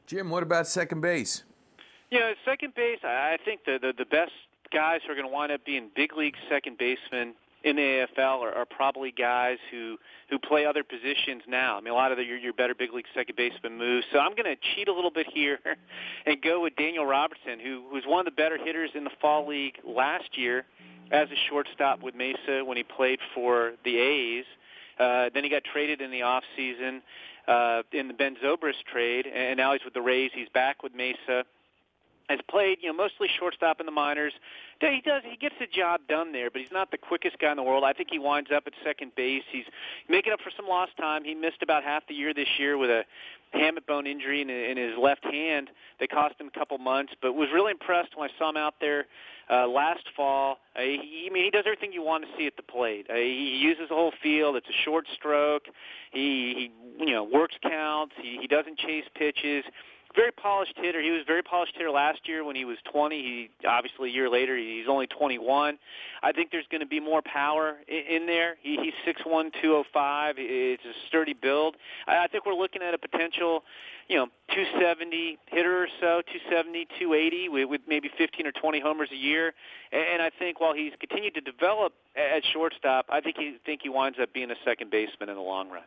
Jim, 0.08 0.30
what 0.30 0.44
about 0.44 0.68
second 0.68 1.01
base? 1.01 1.44
Yeah, 2.12 2.34
second 2.46 2.75
base. 2.75 3.00
I 3.04 3.38
think 3.44 3.66
the 3.66 3.80
the, 3.81 3.94
the 3.98 4.06
best 4.06 4.31
guys 4.72 5.01
who 5.06 5.13
are 5.13 5.16
going 5.16 5.28
to 5.28 5.34
wind 5.34 5.51
up 5.51 5.66
being 5.66 5.90
big 5.96 6.16
league 6.16 6.36
second 6.50 6.78
basemen 6.78 7.34
in 7.65 7.75
the 7.75 8.07
AFL 8.17 8.41
are, 8.41 8.53
are 8.53 8.65
probably 8.65 9.12
guys 9.12 9.57
who 9.71 9.97
who 10.29 10.39
play 10.39 10.65
other 10.65 10.83
positions 10.83 11.41
now. 11.47 11.77
I 11.77 11.81
mean, 11.81 11.91
a 11.91 11.95
lot 11.95 12.12
of 12.12 12.17
the, 12.17 12.23
your, 12.23 12.38
your 12.38 12.53
better 12.53 12.73
big 12.73 12.94
league 12.94 13.06
second 13.13 13.35
baseman 13.35 13.77
moves. 13.77 14.06
So 14.12 14.19
I'm 14.19 14.31
going 14.31 14.45
to 14.45 14.56
cheat 14.75 14.88
a 14.88 14.94
little 14.94 15.12
bit 15.12 15.27
here 15.31 15.59
and 16.25 16.41
go 16.41 16.62
with 16.62 16.75
Daniel 16.77 17.06
Robertson, 17.06 17.59
who 17.59 17.83
was 17.91 18.03
one 18.07 18.19
of 18.19 18.25
the 18.25 18.31
better 18.31 18.57
hitters 18.57 18.91
in 18.95 19.03
the 19.03 19.12
fall 19.21 19.47
league 19.47 19.75
last 19.83 20.38
year 20.38 20.65
as 21.12 21.29
a 21.29 21.35
shortstop 21.50 22.01
with 22.01 22.15
Mesa 22.15 22.63
when 22.65 22.77
he 22.77 22.83
played 22.83 23.19
for 23.35 23.73
the 23.83 23.97
A's. 23.97 24.45
Uh, 25.00 25.29
then 25.33 25.44
he 25.44 25.50
got 25.50 25.63
traded 25.63 26.01
in 26.01 26.09
the 26.09 26.21
off 26.23 26.44
season 26.56 27.01
uh, 27.47 27.83
in 27.91 28.07
the 28.07 28.13
Ben 28.13 28.35
Zobrist 28.44 28.83
trade, 28.91 29.27
and 29.27 29.57
now 29.57 29.73
he's 29.73 29.83
with 29.83 29.94
the 29.94 30.01
Rays. 30.01 30.31
He's 30.33 30.50
back 30.50 30.81
with 30.81 30.95
Mesa 30.95 31.45
has 32.30 32.39
played, 32.50 32.80
you 32.81 32.89
know, 32.89 32.95
mostly 32.95 33.27
shortstop 33.39 33.80
in 33.80 33.86
the 33.86 33.92
minors. 33.92 34.33
He 34.81 35.01
does 35.04 35.22
he 35.24 35.38
gets 35.38 35.56
the 35.60 35.68
job 35.68 36.01
done 36.07 36.31
there, 36.31 36.50
but 36.50 36.62
he's 36.62 36.72
not 36.72 36.92
the 36.92 36.98
quickest 36.98 37.39
guy 37.39 37.51
in 37.51 37.57
the 37.57 37.63
world. 37.63 37.83
I 37.83 37.94
think 37.94 38.10
he 38.12 38.19
winds 38.19 38.50
up 38.54 38.63
at 38.68 38.74
second 38.83 39.13
base. 39.16 39.44
He's 39.51 39.66
making 40.10 40.33
up 40.33 40.42
for 40.42 40.51
some 40.56 40.68
lost 40.68 40.98
time. 40.98 41.24
He 41.24 41.33
missed 41.33 41.62
about 41.62 41.83
half 41.83 42.07
the 42.07 42.13
year 42.13 42.33
this 42.33 42.48
year 42.60 42.77
with 42.77 42.89
a 42.89 43.04
hamate 43.54 43.86
bone 43.88 44.06
injury 44.06 44.42
in, 44.42 44.50
in 44.50 44.77
his 44.77 44.98
left 44.98 45.24
hand 45.24 45.69
that 46.00 46.10
cost 46.10 46.36
him 46.39 46.48
a 46.48 46.60
couple 46.60 46.77
months. 46.77 47.13
But 47.22 47.33
was 47.33 47.50
really 47.54 47.72
impressed 47.72 48.18
when 48.18 48.30
I 48.30 48.38
saw 48.38 48.50
him 48.50 48.57
out 48.57 48.75
there 48.81 49.06
uh, 49.50 49.68
last 49.68 50.06
fall. 50.16 50.57
Uh, 50.75 50.81
he, 50.81 51.27
I 51.30 51.33
mean, 51.33 51.45
he 51.45 51.51
does 51.51 51.63
everything 51.66 51.94
you 51.94 52.04
want 52.04 52.25
to 52.25 52.30
see 52.38 52.48
at 52.48 52.57
the 52.57 52.63
plate. 52.63 53.07
Uh, 53.10 53.16
he 53.16 53.60
uses 53.62 53.89
the 53.89 53.95
whole 53.95 54.13
field. 54.22 54.56
It's 54.56 54.68
a 54.68 54.83
short 54.83 55.06
stroke. 55.13 55.63
He, 56.12 56.72
he 56.98 57.06
you 57.06 57.13
know 57.13 57.24
works 57.24 57.56
counts. 57.62 58.13
He, 58.22 58.38
he 58.42 58.48
doesn't 58.48 58.77
chase 58.77 59.06
pitches 59.16 59.63
very 60.15 60.31
polished 60.31 60.73
hitter. 60.75 61.01
He 61.01 61.12
was 61.12 61.21
very 61.27 61.44
polished 61.44 61.73
hitter 61.75 61.91
last 61.91 62.19
year 62.25 62.44
when 62.44 62.56
he 62.56 62.65
was 62.65 62.77
20. 62.91 63.15
He 63.15 63.67
obviously 63.67 64.09
a 64.09 64.13
year 64.13 64.29
later 64.29 64.57
he's 64.57 64.88
only 64.88 65.07
21. 65.07 65.77
I 66.23 66.31
think 66.31 66.51
there's 66.51 66.65
going 66.71 66.81
to 66.81 66.88
be 66.88 67.00
more 67.00 67.21
power 67.21 67.75
in, 67.88 68.21
in 68.21 68.25
there. 68.25 68.56
He, 68.62 68.77
he's 68.77 69.15
6'1", 69.15 69.51
205. 69.62 70.35
It's 70.38 70.83
a 70.83 70.94
sturdy 71.07 71.33
build. 71.33 71.75
I, 72.07 72.23
I 72.23 72.27
think 72.27 72.45
we're 72.45 72.53
looking 72.53 72.81
at 72.81 72.94
a 72.94 72.97
potential, 72.97 73.63
you 74.07 74.17
know, 74.17 74.27
270 74.53 75.38
hitter 75.47 75.83
or 75.83 75.88
so, 76.00 76.21
270, 76.31 76.88
280 77.00 77.50
with, 77.50 77.69
with 77.69 77.81
maybe 77.88 78.09
15 78.17 78.47
or 78.47 78.51
20 78.51 78.79
homers 78.79 79.09
a 79.12 79.17
year. 79.17 79.53
And, 79.91 80.01
and 80.13 80.21
I 80.21 80.31
think 80.38 80.59
while 80.59 80.73
he's 80.73 80.94
continued 81.00 81.35
to 81.35 81.41
develop 81.41 81.94
at 82.15 82.44
shortstop, 82.53 83.06
I 83.09 83.21
think 83.21 83.38
he 83.38 83.57
think 83.65 83.81
he 83.83 83.89
winds 83.89 84.17
up 84.21 84.33
being 84.33 84.51
a 84.51 84.59
second 84.63 84.91
baseman 84.91 85.29
in 85.29 85.35
the 85.35 85.41
long 85.41 85.69
run 85.69 85.83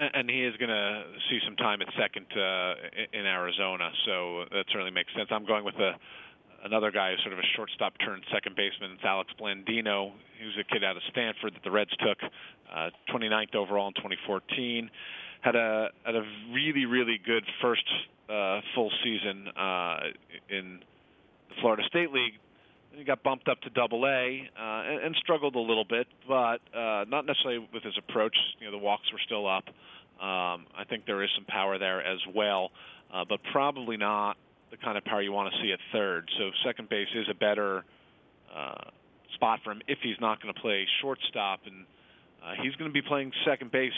and 0.00 0.30
he 0.30 0.44
is 0.44 0.56
going 0.56 0.70
to 0.70 1.02
see 1.30 1.38
some 1.44 1.56
time 1.56 1.82
at 1.82 1.88
second 1.98 2.26
uh, 2.36 2.74
in 3.12 3.26
Arizona, 3.26 3.90
so 4.06 4.44
that 4.50 4.64
certainly 4.70 4.92
makes 4.92 5.12
sense. 5.14 5.28
I'm 5.30 5.46
going 5.46 5.64
with 5.64 5.76
a 5.76 5.92
another 6.64 6.90
guy 6.90 7.12
who's 7.12 7.22
sort 7.22 7.32
of 7.32 7.38
a 7.38 7.48
shortstop 7.56 7.94
turned 8.04 8.24
second 8.32 8.56
baseman. 8.56 8.90
It's 8.92 9.04
Alex 9.04 9.30
Blandino. 9.40 10.10
He 10.38 10.46
was 10.46 10.56
a 10.58 10.64
kid 10.64 10.82
out 10.82 10.96
of 10.96 11.02
Stanford 11.10 11.54
that 11.54 11.62
the 11.62 11.70
Reds 11.70 11.94
took, 11.98 12.18
uh, 12.74 12.90
29th 13.14 13.54
overall 13.54 13.88
in 13.88 13.94
2014. 13.94 14.90
Had 15.40 15.54
a 15.54 15.88
had 16.04 16.16
a 16.16 16.22
really 16.52 16.84
really 16.84 17.18
good 17.24 17.44
first 17.62 17.86
uh, 18.28 18.60
full 18.74 18.90
season 19.04 19.48
uh, 19.56 19.98
in 20.50 20.80
the 21.48 21.54
Florida 21.60 21.82
State 21.88 22.12
League 22.12 22.34
he 22.92 23.04
got 23.04 23.22
bumped 23.22 23.48
up 23.48 23.60
to 23.62 23.70
Double 23.70 24.04
A 24.06 24.48
uh, 24.58 24.82
and, 24.90 25.04
and 25.04 25.16
struggled 25.16 25.54
a 25.54 25.60
little 25.60 25.84
bit, 25.84 26.06
but 26.26 26.60
uh, 26.76 27.04
not 27.08 27.26
necessarily 27.26 27.66
with 27.72 27.82
his 27.82 27.94
approach. 27.98 28.36
You 28.60 28.66
know, 28.66 28.72
the 28.72 28.82
walks 28.82 29.10
were 29.12 29.20
still 29.24 29.46
up. 29.46 29.64
Um, 30.20 30.66
I 30.76 30.84
think 30.88 31.06
there 31.06 31.22
is 31.22 31.30
some 31.36 31.44
power 31.44 31.78
there 31.78 32.02
as 32.02 32.18
well, 32.34 32.70
uh, 33.14 33.24
but 33.28 33.40
probably 33.52 33.96
not 33.96 34.36
the 34.70 34.76
kind 34.76 34.98
of 34.98 35.04
power 35.04 35.22
you 35.22 35.32
want 35.32 35.52
to 35.52 35.62
see 35.62 35.72
at 35.72 35.78
third. 35.92 36.28
So 36.38 36.50
second 36.64 36.88
base 36.88 37.08
is 37.14 37.26
a 37.30 37.34
better 37.34 37.84
uh, 38.54 38.90
spot 39.34 39.60
for 39.62 39.72
him 39.72 39.80
if 39.86 39.98
he's 40.02 40.16
not 40.20 40.42
going 40.42 40.52
to 40.52 40.60
play 40.60 40.86
shortstop, 41.00 41.60
and 41.66 41.86
uh, 42.44 42.62
he's 42.62 42.74
going 42.76 42.90
to 42.90 42.92
be 42.92 43.06
playing 43.06 43.32
second 43.46 43.70
base 43.70 43.92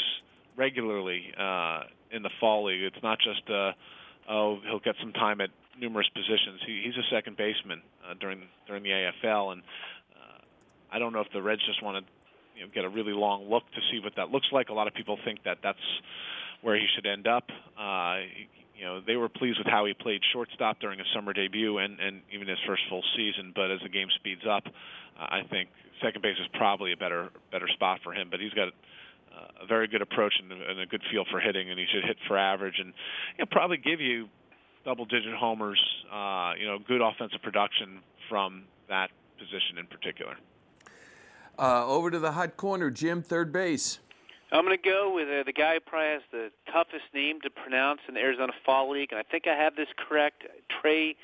regularly 0.57 1.23
uh, 1.39 1.85
in 2.13 2.23
the 2.23 2.31
fall 2.39 2.67
league. 2.67 2.83
It's 2.83 3.03
not 3.03 3.19
just 3.19 3.49
uh, 3.49 3.73
oh 4.29 4.59
he'll 4.69 4.81
get 4.81 4.97
some 5.01 5.13
time 5.13 5.41
at 5.41 5.51
numerous 5.81 6.09
positions. 6.15 6.61
He, 6.67 6.83
he's 6.85 6.97
a 6.97 7.07
second 7.15 7.37
baseman 7.37 7.83
uh, 8.05 8.15
during 8.21 8.43
during 8.67 8.83
the 8.83 8.91
AFL, 8.91 9.53
and 9.53 9.63
uh, 10.15 10.39
I 10.93 10.99
don't 10.99 11.13
know 11.13 11.21
if 11.21 11.33
the 11.33 11.43
Reds 11.43 11.63
just 11.67 11.83
want 11.83 12.05
to 12.05 12.13
you 12.59 12.67
know, 12.67 12.73
get 12.75 12.85
a 12.85 12.89
really 12.89 13.13
long 13.13 13.49
look 13.49 13.65
to 13.75 13.81
see 13.91 14.01
what 14.01 14.13
that 14.17 14.31
looks 14.31 14.49
like. 14.53 14.69
A 14.69 14.75
lot 14.75 14.87
of 14.87 14.95
people 14.95 15.19
think 15.25 15.43
that 15.45 15.59
that's 15.63 15.79
where 16.63 16.77
he 16.77 16.87
should 16.95 17.07
end 17.07 17.27
up. 17.27 17.45
Uh, 17.79 18.21
you 18.77 18.85
know, 18.85 19.01
they 19.07 19.17
were 19.17 19.29
pleased 19.29 19.59
with 19.59 19.67
how 19.67 19.85
he 19.85 19.93
played 19.93 20.21
shortstop 20.33 20.81
during 20.81 20.99
his 20.99 21.09
summer 21.15 21.33
debut 21.33 21.79
and, 21.79 22.01
and 22.01 22.23
even 22.33 22.49
his 22.49 22.59
first 22.67 22.83
full 22.89 23.03
season. 23.17 23.53
But 23.55 23.71
as 23.71 23.81
the 23.83 23.89
game 23.89 24.09
speeds 24.17 24.43
up, 24.49 24.65
uh, 24.67 24.71
I 25.21 25.43
think 25.51 25.69
second 26.03 26.23
base 26.23 26.37
is 26.41 26.49
probably 26.55 26.93
a 26.93 26.97
better 26.97 27.29
better 27.53 27.69
spot 27.69 28.01
for 28.03 28.13
him. 28.15 28.29
But 28.31 28.41
he's 28.41 28.53
got 28.53 28.69
uh, 28.69 29.65
a 29.65 29.67
very 29.67 29.87
good 29.87 30.01
approach 30.03 30.33
and, 30.41 30.81
a 30.81 30.87
good 30.87 31.03
feel 31.13 31.25
for 31.31 31.41
hitting, 31.41 31.71
and 31.71 31.79
he 31.79 31.87
should 31.93 32.05
hit 32.05 32.17
for 32.27 32.39
average 32.39 32.77
and 32.79 32.95
know, 33.39 33.47
probably 33.51 33.77
give 33.77 34.01
you 34.01 34.29
double-digit 34.91 35.35
homers. 35.35 35.81
Uh, 36.13 36.53
you 36.59 36.67
know, 36.67 36.77
good 36.81 37.01
offensive 37.01 37.41
production 37.43 38.01
from 38.29 38.65
that 38.89 39.11
position 39.39 39.79
in 39.79 39.87
particular. 39.87 40.37
Uh, 41.57 41.87
over 41.87 42.11
to 42.11 42.19
the 42.19 42.33
hot 42.33 42.57
corner, 42.57 42.91
Jim, 42.91 43.23
third 43.23 43.53
base. 43.53 44.01
I'm 44.51 44.65
going 44.65 44.77
to 44.77 44.83
go 44.83 45.15
with 45.15 45.29
uh, 45.29 45.45
the 45.45 45.53
guy 45.53 45.75
who 45.75 45.81
probably 45.81 46.09
has 46.09 46.23
the 46.33 46.51
toughest 46.73 47.05
name 47.15 47.41
to 47.43 47.51
pronounce 47.51 48.01
in 48.09 48.15
the 48.15 48.21
Arizona 48.21 48.53
Fall 48.67 48.91
League, 48.91 49.13
and 49.13 49.21
I 49.21 49.23
think 49.23 49.47
I 49.47 49.55
have 49.55 49.77
this 49.77 49.87
correct. 49.97 50.43
Trey 50.83 51.15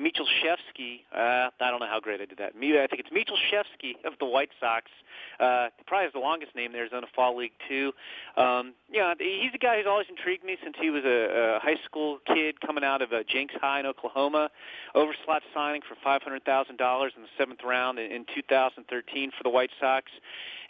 Michalczewski. 0.00 1.00
Uh, 1.14 1.50
I 1.60 1.70
don't 1.70 1.80
know 1.80 1.86
how 1.86 2.00
great 2.00 2.20
I 2.20 2.26
did 2.26 2.38
that. 2.38 2.52
I 2.56 2.86
think 2.86 3.00
it's 3.00 3.10
Michalczewski 3.10 4.04
of 4.04 4.14
the 4.18 4.26
White 4.26 4.50
Sox. 4.60 4.90
Uh, 5.38 5.68
probably 5.86 6.04
has 6.04 6.12
the 6.12 6.18
longest 6.18 6.54
name 6.54 6.72
there. 6.72 6.84
Is 6.84 6.92
on 6.92 7.04
a 7.04 7.12
fall 7.14 7.36
league 7.36 7.52
too. 7.68 7.92
Um, 8.36 8.74
yeah, 8.90 9.14
he's 9.18 9.54
a 9.54 9.58
guy 9.58 9.78
who's 9.78 9.86
always 9.86 10.06
intrigued 10.08 10.44
me 10.44 10.56
since 10.62 10.76
he 10.80 10.90
was 10.90 11.04
a, 11.04 11.56
a 11.56 11.60
high 11.60 11.78
school 11.84 12.18
kid 12.26 12.60
coming 12.60 12.84
out 12.84 13.02
of 13.02 13.12
uh, 13.12 13.22
Jenks 13.28 13.54
High 13.60 13.80
in 13.80 13.86
Oklahoma. 13.86 14.50
Overslot 14.94 15.40
signing 15.52 15.82
for 15.88 15.96
five 16.02 16.22
hundred 16.22 16.44
thousand 16.44 16.76
dollars 16.76 17.12
in 17.16 17.22
the 17.22 17.28
seventh 17.38 17.60
round 17.64 17.98
in, 17.98 18.10
in 18.10 18.26
2013 18.34 19.30
for 19.36 19.42
the 19.42 19.50
White 19.50 19.70
Sox, 19.80 20.10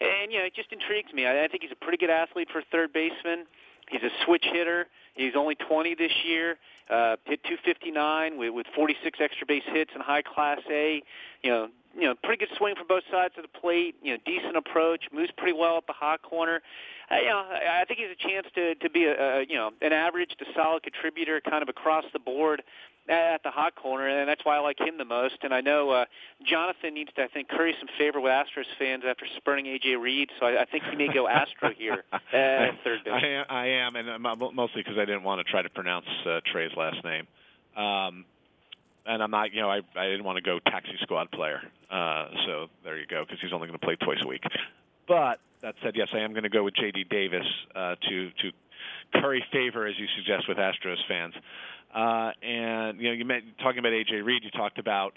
and 0.00 0.33
you 0.33 0.38
know 0.38 0.45
it 0.45 0.54
just 0.54 0.73
intrigues 0.73 1.12
me. 1.12 1.26
I, 1.26 1.45
I 1.45 1.49
think 1.49 1.62
he's 1.62 1.73
a 1.73 1.85
pretty 1.85 1.99
good 1.99 2.11
athlete 2.11 2.49
for 2.52 2.62
third 2.71 2.93
baseman. 2.93 3.47
He's 3.90 4.02
a 4.02 4.11
switch 4.25 4.45
hitter. 4.50 4.87
He's 5.14 5.35
only 5.37 5.54
20 5.54 5.95
this 5.95 6.12
year. 6.25 6.57
Uh, 6.90 7.16
hit 7.24 7.42
259 7.44 8.36
with, 8.36 8.52
with 8.52 8.66
46 8.74 9.18
extra 9.20 9.46
base 9.46 9.62
hits 9.66 9.90
in 9.94 10.02
high 10.02 10.22
class 10.22 10.60
A. 10.70 11.02
You 11.42 11.50
know, 11.50 11.68
you 11.96 12.02
know, 12.02 12.14
pretty 12.22 12.44
good 12.44 12.54
swing 12.58 12.74
from 12.76 12.86
both 12.86 13.04
sides 13.10 13.34
of 13.36 13.42
the 13.42 13.60
plate. 13.60 13.94
You 14.02 14.14
know, 14.14 14.18
decent 14.26 14.56
approach. 14.56 15.04
Moves 15.12 15.30
pretty 15.36 15.56
well 15.56 15.78
at 15.78 15.86
the 15.86 15.94
hot 15.94 16.22
corner. 16.22 16.60
Uh, 17.10 17.16
you 17.16 17.28
know, 17.28 17.38
I 17.38 17.84
think 17.86 18.00
he's 18.00 18.10
a 18.10 18.28
chance 18.28 18.46
to 18.54 18.74
to 18.74 18.90
be 18.90 19.04
a, 19.04 19.14
a 19.14 19.46
you 19.46 19.56
know 19.56 19.70
an 19.80 19.92
average 19.92 20.30
to 20.38 20.44
solid 20.54 20.82
contributor, 20.82 21.40
kind 21.40 21.62
of 21.62 21.68
across 21.68 22.04
the 22.12 22.18
board 22.18 22.62
at 23.08 23.42
the 23.42 23.50
hot 23.50 23.75
corner, 23.75 24.08
and 24.08 24.28
that's 24.28 24.44
why 24.44 24.56
I 24.56 24.61
like 24.61 24.78
him 24.78 24.96
the 24.99 25.04
most. 25.04 25.37
And 25.42 25.52
I 25.52 25.61
know 25.61 25.90
uh, 25.90 26.04
Jonathan 26.44 26.94
needs 26.94 27.11
to, 27.16 27.25
I 27.25 27.28
think, 27.28 27.49
curry 27.49 27.75
some 27.78 27.88
favor 27.99 28.20
with 28.20 28.32
Astros 28.32 28.64
fans 28.78 29.04
after 29.06 29.26
spurning 29.37 29.66
AJ 29.66 30.00
Reed, 30.00 30.30
so 30.40 30.46
I, 30.46 30.62
I 30.62 30.64
think 30.64 30.84
he 30.84 30.96
may 30.96 31.12
go 31.12 31.28
Astro 31.28 31.70
here 31.76 32.04
at 32.12 32.82
third 32.82 33.04
base. 33.04 33.12
I 33.12 33.26
am, 33.26 33.44
I 33.49 33.66
am 33.66 33.96
and 33.96 34.23
mostly 34.54 34.82
because 34.82 34.99
I 34.99 35.04
didn't 35.04 35.23
want 35.23 35.44
to 35.44 35.50
try 35.50 35.62
to 35.62 35.70
pronounce 35.70 36.06
uh, 36.26 36.40
Trey's 36.50 36.73
last 36.76 37.04
name. 37.04 37.26
Um, 37.76 38.25
and 39.06 39.23
I'm 39.23 39.30
not, 39.30 39.52
you 39.52 39.61
know, 39.61 39.70
I 39.70 39.80
I 39.96 40.06
didn't 40.06 40.25
want 40.25 40.37
to 40.37 40.42
go 40.42 40.58
taxi 40.61 40.96
squad 41.02 41.30
player. 41.30 41.61
Uh, 41.90 42.28
so 42.46 42.66
there 42.84 42.99
you 42.99 43.06
go, 43.06 43.25
because 43.25 43.38
he's 43.42 43.52
only 43.52 43.68
going 43.68 43.78
to 43.78 43.84
play 43.84 43.96
twice 43.96 44.18
a 44.25 44.28
week. 44.28 44.42
But 45.06 45.40
that 45.62 45.75
said, 45.82 45.92
yes, 45.94 46.08
I 46.14 46.18
am 46.18 46.32
going 46.32 46.44
to 46.44 46.49
go 46.49 46.64
with 46.64 46.75
J.D. 46.75 47.04
Davis 47.11 47.46
uh, 47.75 47.96
to 48.08 48.30
to 48.30 48.52
curry 49.20 49.44
favor, 49.52 49.87
as 49.87 49.94
you 49.99 50.06
suggest, 50.16 50.49
with 50.49 50.58
Astros 50.58 50.96
fans. 51.08 51.34
Uh, 51.37 51.40
and 51.94 53.00
you 53.00 53.08
know, 53.08 53.12
you 53.12 53.24
meant 53.24 53.44
talking 53.62 53.78
about 53.78 53.92
AJ 53.92 54.24
Reed. 54.24 54.42
You 54.44 54.50
talked 54.50 54.78
about 54.78 55.14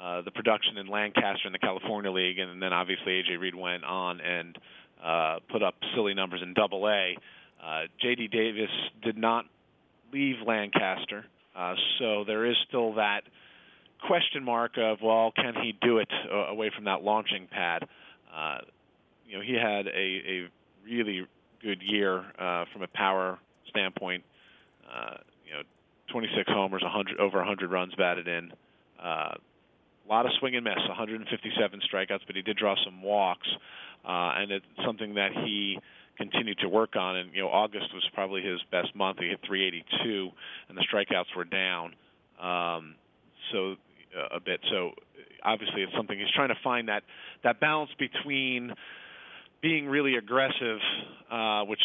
uh, 0.00 0.22
the 0.22 0.30
production 0.30 0.78
in 0.78 0.86
Lancaster 0.86 1.46
in 1.46 1.52
the 1.52 1.58
California 1.58 2.10
League, 2.10 2.38
and 2.38 2.62
then 2.62 2.72
obviously 2.72 3.22
AJ 3.22 3.38
Reed 3.38 3.54
went 3.54 3.84
on 3.84 4.20
and 4.20 4.58
uh, 5.04 5.38
put 5.50 5.62
up 5.62 5.74
silly 5.94 6.14
numbers 6.14 6.40
in 6.42 6.54
Double 6.54 6.88
A. 6.88 7.16
Uh, 7.62 7.82
JD 8.02 8.30
Davis 8.30 8.70
did 9.02 9.18
not 9.18 9.44
leave 10.12 10.36
Lancaster, 10.46 11.26
uh, 11.54 11.74
so 11.98 12.24
there 12.24 12.46
is 12.46 12.56
still 12.68 12.94
that 12.94 13.22
question 14.06 14.42
mark 14.42 14.78
of 14.78 14.98
well, 15.02 15.32
can 15.36 15.54
he 15.62 15.76
do 15.82 15.98
it 15.98 16.08
uh, 16.32 16.46
away 16.46 16.70
from 16.74 16.84
that 16.84 17.02
launching 17.02 17.46
pad? 17.50 17.86
Uh, 18.34 18.58
you 19.26 19.36
know, 19.36 19.42
he 19.42 19.54
had 19.54 19.86
a, 19.86 19.90
a 19.90 20.48
really 20.84 21.26
good 21.62 21.82
year 21.82 22.24
uh, 22.38 22.64
from 22.72 22.82
a 22.82 22.88
power 22.88 23.38
standpoint. 23.68 24.24
Uh, 24.90 25.16
26 26.10 26.50
homers, 26.50 26.82
100 26.82 27.18
over 27.18 27.38
100 27.38 27.70
runs 27.70 27.94
batted 27.94 28.28
in. 28.28 28.52
Uh, 29.02 29.34
a 29.34 30.08
lot 30.08 30.26
of 30.26 30.32
swing 30.38 30.56
and 30.56 30.64
miss, 30.64 30.78
157 30.88 31.80
strikeouts, 31.92 32.20
but 32.26 32.36
he 32.36 32.42
did 32.42 32.56
draw 32.56 32.74
some 32.84 33.02
walks, 33.02 33.46
uh, 34.04 34.34
and 34.36 34.50
it's 34.50 34.66
something 34.84 35.14
that 35.14 35.32
he 35.32 35.78
continued 36.16 36.58
to 36.58 36.68
work 36.68 36.96
on. 36.96 37.16
And 37.16 37.34
you 37.34 37.42
know, 37.42 37.48
August 37.48 37.94
was 37.94 38.06
probably 38.12 38.42
his 38.42 38.60
best 38.70 38.94
month. 38.94 39.18
He 39.20 39.28
hit 39.28 39.40
382, 39.46 40.30
and 40.68 40.76
the 40.76 40.82
strikeouts 40.82 41.36
were 41.36 41.44
down. 41.44 41.94
Um, 42.40 42.94
so 43.52 43.76
uh, 44.16 44.36
a 44.36 44.40
bit. 44.40 44.60
So 44.70 44.92
obviously, 45.44 45.82
it's 45.82 45.92
something 45.96 46.18
he's 46.18 46.30
trying 46.34 46.48
to 46.48 46.58
find 46.62 46.88
that 46.88 47.04
that 47.44 47.60
balance 47.60 47.90
between 47.98 48.74
being 49.62 49.86
really 49.86 50.16
aggressive, 50.16 50.78
uh, 51.30 51.62
which 51.64 51.80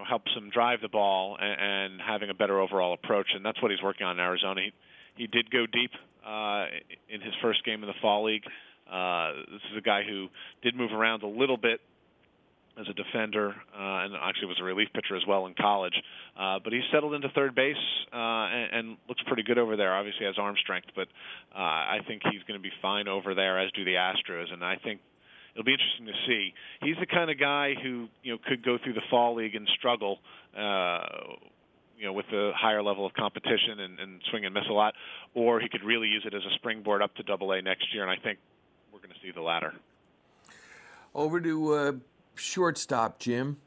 know 0.00 0.06
helps 0.08 0.32
him 0.36 0.50
drive 0.50 0.80
the 0.80 0.88
ball 0.88 1.36
and, 1.40 1.60
and 1.60 2.00
having 2.00 2.30
a 2.30 2.34
better 2.34 2.60
overall 2.60 2.94
approach, 2.94 3.28
and 3.34 3.44
that's 3.44 3.60
what 3.62 3.70
he's 3.70 3.82
working 3.82 4.06
on 4.06 4.18
in 4.18 4.20
Arizona. 4.20 4.60
He 4.62 4.72
he 5.16 5.26
did 5.26 5.50
go 5.50 5.66
deep 5.66 5.90
uh, 6.26 6.66
in 7.08 7.20
his 7.20 7.34
first 7.42 7.64
game 7.64 7.82
in 7.82 7.88
the 7.88 7.98
fall 8.00 8.24
league. 8.24 8.44
Uh, 8.90 9.32
this 9.52 9.62
is 9.70 9.78
a 9.78 9.82
guy 9.82 10.02
who 10.02 10.28
did 10.62 10.74
move 10.74 10.92
around 10.92 11.22
a 11.22 11.28
little 11.28 11.56
bit 11.56 11.80
as 12.78 12.86
a 12.88 12.94
defender, 12.94 13.50
uh, 13.50 14.04
and 14.04 14.14
actually 14.14 14.46
was 14.46 14.58
a 14.60 14.64
relief 14.64 14.88
pitcher 14.94 15.16
as 15.16 15.22
well 15.26 15.46
in 15.46 15.54
college. 15.54 15.94
Uh, 16.38 16.58
but 16.62 16.72
he's 16.72 16.82
settled 16.92 17.14
into 17.14 17.28
third 17.30 17.54
base 17.54 17.76
uh, 18.12 18.16
and, 18.16 18.72
and 18.72 18.96
looks 19.08 19.22
pretty 19.26 19.42
good 19.42 19.58
over 19.58 19.76
there. 19.76 19.94
Obviously 19.94 20.24
has 20.24 20.36
arm 20.38 20.54
strength, 20.62 20.88
but 20.96 21.08
uh, 21.54 21.58
I 21.58 21.98
think 22.06 22.22
he's 22.30 22.42
going 22.48 22.58
to 22.58 22.62
be 22.62 22.72
fine 22.80 23.08
over 23.08 23.34
there, 23.34 23.58
as 23.60 23.70
do 23.72 23.84
the 23.84 23.94
Astros. 23.94 24.52
And 24.52 24.64
I 24.64 24.76
think 24.76 25.00
it'll 25.54 25.64
be 25.64 25.72
interesting 25.72 26.06
to 26.06 26.12
see. 26.26 26.54
He's 26.82 26.96
the 26.98 27.06
kind 27.06 27.30
of 27.30 27.38
guy 27.38 27.74
who 27.74 28.08
you 28.22 28.32
know 28.32 28.38
could 28.46 28.64
go 28.64 28.78
through 28.82 28.94
the 28.94 29.02
fall 29.10 29.34
league 29.36 29.54
and 29.54 29.68
struggle. 29.78 30.18
Uh, 30.56 31.00
you 31.98 32.06
know, 32.06 32.14
with 32.14 32.24
a 32.32 32.52
higher 32.56 32.82
level 32.82 33.04
of 33.04 33.12
competition 33.12 33.78
and, 33.78 34.00
and 34.00 34.22
swing 34.30 34.46
and 34.46 34.54
miss 34.54 34.64
a 34.70 34.72
lot, 34.72 34.94
or 35.34 35.60
he 35.60 35.68
could 35.68 35.84
really 35.84 36.08
use 36.08 36.22
it 36.26 36.32
as 36.32 36.40
a 36.50 36.54
springboard 36.54 37.02
up 37.02 37.14
to 37.16 37.22
Double 37.22 37.52
A 37.52 37.60
next 37.60 37.92
year, 37.92 38.02
and 38.02 38.10
I 38.10 38.16
think 38.16 38.38
we're 38.90 39.00
going 39.00 39.10
to 39.10 39.20
see 39.22 39.30
the 39.32 39.42
latter. 39.42 39.74
Over 41.14 41.42
to 41.42 41.74
uh, 41.74 41.92
shortstop, 42.36 43.18
Jim. 43.18 43.58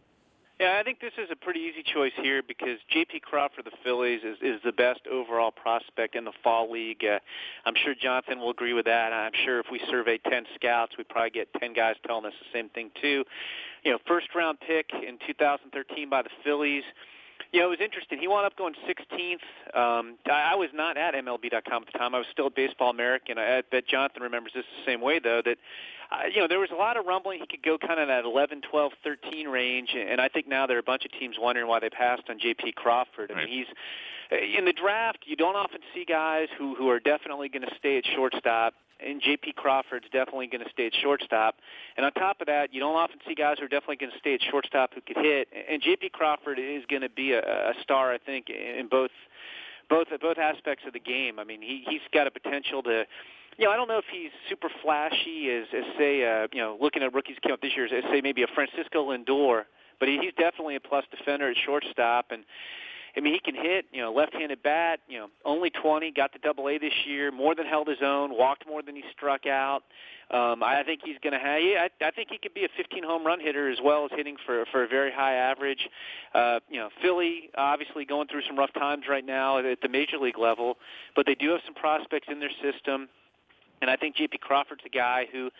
Yeah, 0.59 0.77
I 0.79 0.83
think 0.83 1.01
this 1.01 1.13
is 1.17 1.29
a 1.31 1.35
pretty 1.35 1.61
easy 1.61 1.83
choice 1.83 2.11
here 2.21 2.43
because 2.43 2.77
J.P. 2.89 3.21
Crawford, 3.21 3.65
the 3.65 3.71
Phillies, 3.83 4.21
is, 4.23 4.37
is 4.41 4.61
the 4.63 4.71
best 4.71 5.01
overall 5.11 5.51
prospect 5.51 6.15
in 6.15 6.25
the 6.25 6.31
fall 6.43 6.71
league. 6.71 7.03
Uh, 7.03 7.19
I'm 7.65 7.73
sure 7.83 7.95
Jonathan 7.99 8.39
will 8.39 8.51
agree 8.51 8.73
with 8.73 8.85
that. 8.85 9.11
I'm 9.11 9.31
sure 9.45 9.59
if 9.59 9.65
we 9.71 9.81
survey 9.89 10.19
10 10.19 10.45
scouts, 10.55 10.93
we'd 10.97 11.09
probably 11.09 11.31
get 11.31 11.51
10 11.59 11.73
guys 11.73 11.95
telling 12.05 12.25
us 12.25 12.33
the 12.39 12.57
same 12.57 12.69
thing 12.69 12.91
too. 13.01 13.23
You 13.83 13.91
know, 13.91 13.97
first 14.07 14.27
round 14.35 14.59
pick 14.59 14.91
in 14.93 15.17
2013 15.25 16.09
by 16.09 16.21
the 16.21 16.29
Phillies. 16.43 16.83
You 17.51 17.59
know, 17.59 17.67
it 17.67 17.69
was 17.69 17.79
interesting. 17.81 18.17
He 18.17 18.27
wound 18.27 18.47
up 18.47 18.57
going 18.57 18.73
16th. 18.87 19.77
Um, 19.77 20.15
I, 20.25 20.53
I 20.53 20.55
was 20.55 20.69
not 20.73 20.97
at 20.97 21.13
MLB.com 21.13 21.83
at 21.83 21.93
the 21.93 21.97
time. 21.97 22.15
I 22.15 22.17
was 22.17 22.27
still 22.31 22.47
at 22.47 22.55
Baseball 22.55 22.89
America. 22.89 23.33
I, 23.37 23.57
I 23.57 23.61
bet 23.69 23.87
Jonathan 23.87 24.23
remembers 24.23 24.53
this 24.55 24.65
the 24.79 24.91
same 24.91 25.01
way, 25.01 25.19
though, 25.19 25.41
that 25.45 25.57
uh, 26.11 26.27
you 26.33 26.41
know, 26.41 26.47
there 26.47 26.59
was 26.59 26.69
a 26.71 26.75
lot 26.75 26.97
of 26.97 27.05
rumbling. 27.05 27.39
He 27.39 27.47
could 27.47 27.63
go 27.63 27.77
kind 27.77 27.99
of 27.99 28.07
that 28.07 28.25
11, 28.25 28.61
12, 28.69 28.91
13 29.03 29.47
range, 29.47 29.95
and 29.95 30.19
I 30.21 30.27
think 30.27 30.47
now 30.47 30.67
there 30.67 30.77
are 30.77 30.79
a 30.79 30.83
bunch 30.83 31.05
of 31.05 31.11
teams 31.11 31.37
wondering 31.39 31.67
why 31.67 31.79
they 31.79 31.89
passed 31.89 32.23
on 32.29 32.39
J.P. 32.39 32.73
Crawford. 32.73 33.31
I 33.31 33.35
right. 33.35 33.49
mean, 33.49 33.65
he's 33.65 33.75
uh, 34.31 34.59
in 34.59 34.65
the 34.65 34.73
draft. 34.73 35.19
You 35.25 35.35
don't 35.35 35.55
often 35.55 35.81
see 35.93 36.05
guys 36.05 36.49
who 36.57 36.75
who 36.75 36.89
are 36.89 36.99
definitely 36.99 37.49
going 37.49 37.63
to 37.63 37.75
stay 37.77 37.97
at 37.97 38.05
shortstop. 38.05 38.73
And 39.05 39.21
J.P. 39.21 39.53
Crawford's 39.53 40.05
definitely 40.11 40.47
going 40.47 40.63
to 40.63 40.69
stay 40.69 40.87
at 40.87 40.93
shortstop. 41.01 41.55
And 41.97 42.05
on 42.05 42.11
top 42.13 42.41
of 42.41 42.47
that, 42.47 42.73
you 42.73 42.79
don't 42.79 42.95
often 42.95 43.19
see 43.27 43.35
guys 43.35 43.57
who 43.59 43.65
are 43.65 43.69
definitely 43.69 43.97
going 43.97 44.11
to 44.11 44.19
stay 44.19 44.35
at 44.35 44.41
shortstop 44.49 44.93
who 44.93 45.01
could 45.01 45.17
hit. 45.17 45.47
And 45.69 45.81
J.P. 45.81 46.09
Crawford 46.09 46.59
is 46.59 46.83
going 46.89 47.01
to 47.01 47.09
be 47.09 47.33
a, 47.33 47.39
a 47.39 47.73
star, 47.81 48.11
I 48.11 48.17
think, 48.17 48.49
in 48.49 48.87
both 48.89 49.11
both 49.89 50.07
both 50.21 50.37
aspects 50.37 50.85
of 50.87 50.93
the 50.93 50.99
game. 50.99 51.39
I 51.39 51.43
mean, 51.43 51.61
he 51.61 51.83
he's 51.87 52.01
got 52.13 52.27
a 52.27 52.31
potential 52.31 52.81
to 52.83 53.05
you 53.57 53.65
know, 53.65 53.71
I 53.71 53.75
don't 53.75 53.87
know 53.87 53.99
if 53.99 54.05
he's 54.11 54.31
super 54.49 54.69
flashy 54.81 55.51
as, 55.51 55.67
as 55.75 55.83
say, 55.97 56.25
uh, 56.25 56.47
you 56.51 56.59
know, 56.59 56.77
looking 56.81 57.03
at 57.03 57.13
rookies 57.13 57.37
came 57.43 57.53
up 57.53 57.61
this 57.61 57.71
year, 57.75 57.85
as 57.85 58.03
say 58.11 58.21
maybe 58.21 58.43
a 58.43 58.47
Francisco 58.47 59.11
Lindor, 59.11 59.63
but 59.99 60.09
he, 60.09 60.17
he's 60.19 60.33
definitely 60.37 60.75
a 60.75 60.79
plus 60.79 61.05
defender 61.15 61.49
at 61.49 61.57
shortstop, 61.63 62.31
and 62.31 62.43
I 63.15 63.19
mean 63.19 63.33
he 63.33 63.39
can 63.39 63.55
hit, 63.55 63.85
you 63.91 64.01
know, 64.01 64.11
left-handed 64.11 64.63
bat, 64.63 64.99
you 65.07 65.19
know, 65.19 65.27
only 65.45 65.69
20, 65.69 66.11
got 66.11 66.33
to 66.33 66.39
Double 66.39 66.67
A 66.67 66.77
this 66.79 66.93
year, 67.05 67.31
more 67.31 67.53
than 67.53 67.65
held 67.65 67.87
his 67.87 68.01
own, 68.01 68.35
walked 68.35 68.67
more 68.67 68.81
than 68.81 68.95
he 68.95 69.03
struck 69.15 69.45
out. 69.45 69.83
Um, 70.31 70.63
I 70.63 70.81
think 70.83 71.01
he's 71.03 71.17
going 71.21 71.33
to 71.33 71.39
have. 71.39 71.61
Yeah, 71.61 71.87
I, 72.01 72.07
I 72.07 72.11
think 72.11 72.29
he 72.31 72.39
could 72.39 72.55
be 72.55 72.63
a 72.63 72.69
15 72.75 73.03
home 73.03 73.25
run 73.25 73.39
hitter 73.39 73.69
as 73.69 73.77
well 73.83 74.05
as 74.05 74.11
hitting 74.15 74.37
for 74.45 74.65
for 74.71 74.83
a 74.83 74.87
very 74.87 75.11
high 75.11 75.35
average. 75.35 75.87
Uh, 76.33 76.59
you 76.69 76.79
know, 76.79 76.89
Philly 77.01 77.51
obviously 77.55 78.03
going 78.05 78.27
through 78.27 78.41
some 78.47 78.57
rough 78.57 78.73
times 78.73 79.03
right 79.07 79.25
now 79.25 79.59
at 79.59 79.81
the 79.81 79.89
major 79.89 80.17
league 80.17 80.39
level, 80.39 80.77
but 81.15 81.27
they 81.27 81.35
do 81.35 81.51
have 81.51 81.61
some 81.65 81.75
prospects 81.75 82.27
in 82.31 82.39
their 82.39 82.51
system. 82.63 83.09
And 83.81 83.91
I 83.91 83.95
think 83.95 84.15
J.P. 84.15 84.39
Crawford's 84.39 84.81
a 84.85 84.89
guy 84.89 85.27
who, 85.31 85.51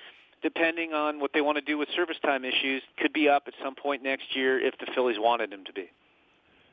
depending 0.41 0.93
on 0.93 1.19
what 1.19 1.31
they 1.33 1.41
want 1.41 1.57
to 1.57 1.62
do 1.62 1.77
with 1.77 1.89
service 1.95 2.17
time 2.24 2.45
issues, 2.45 2.81
could 2.98 3.13
be 3.13 3.27
up 3.27 3.43
at 3.48 3.53
some 3.62 3.75
point 3.75 4.01
next 4.01 4.36
year 4.36 4.60
if 4.60 4.75
the 4.79 4.88
Phillies 4.95 5.17
wanted 5.19 5.51
him 5.51 5.65
to 5.65 5.74
be. 5.74 5.91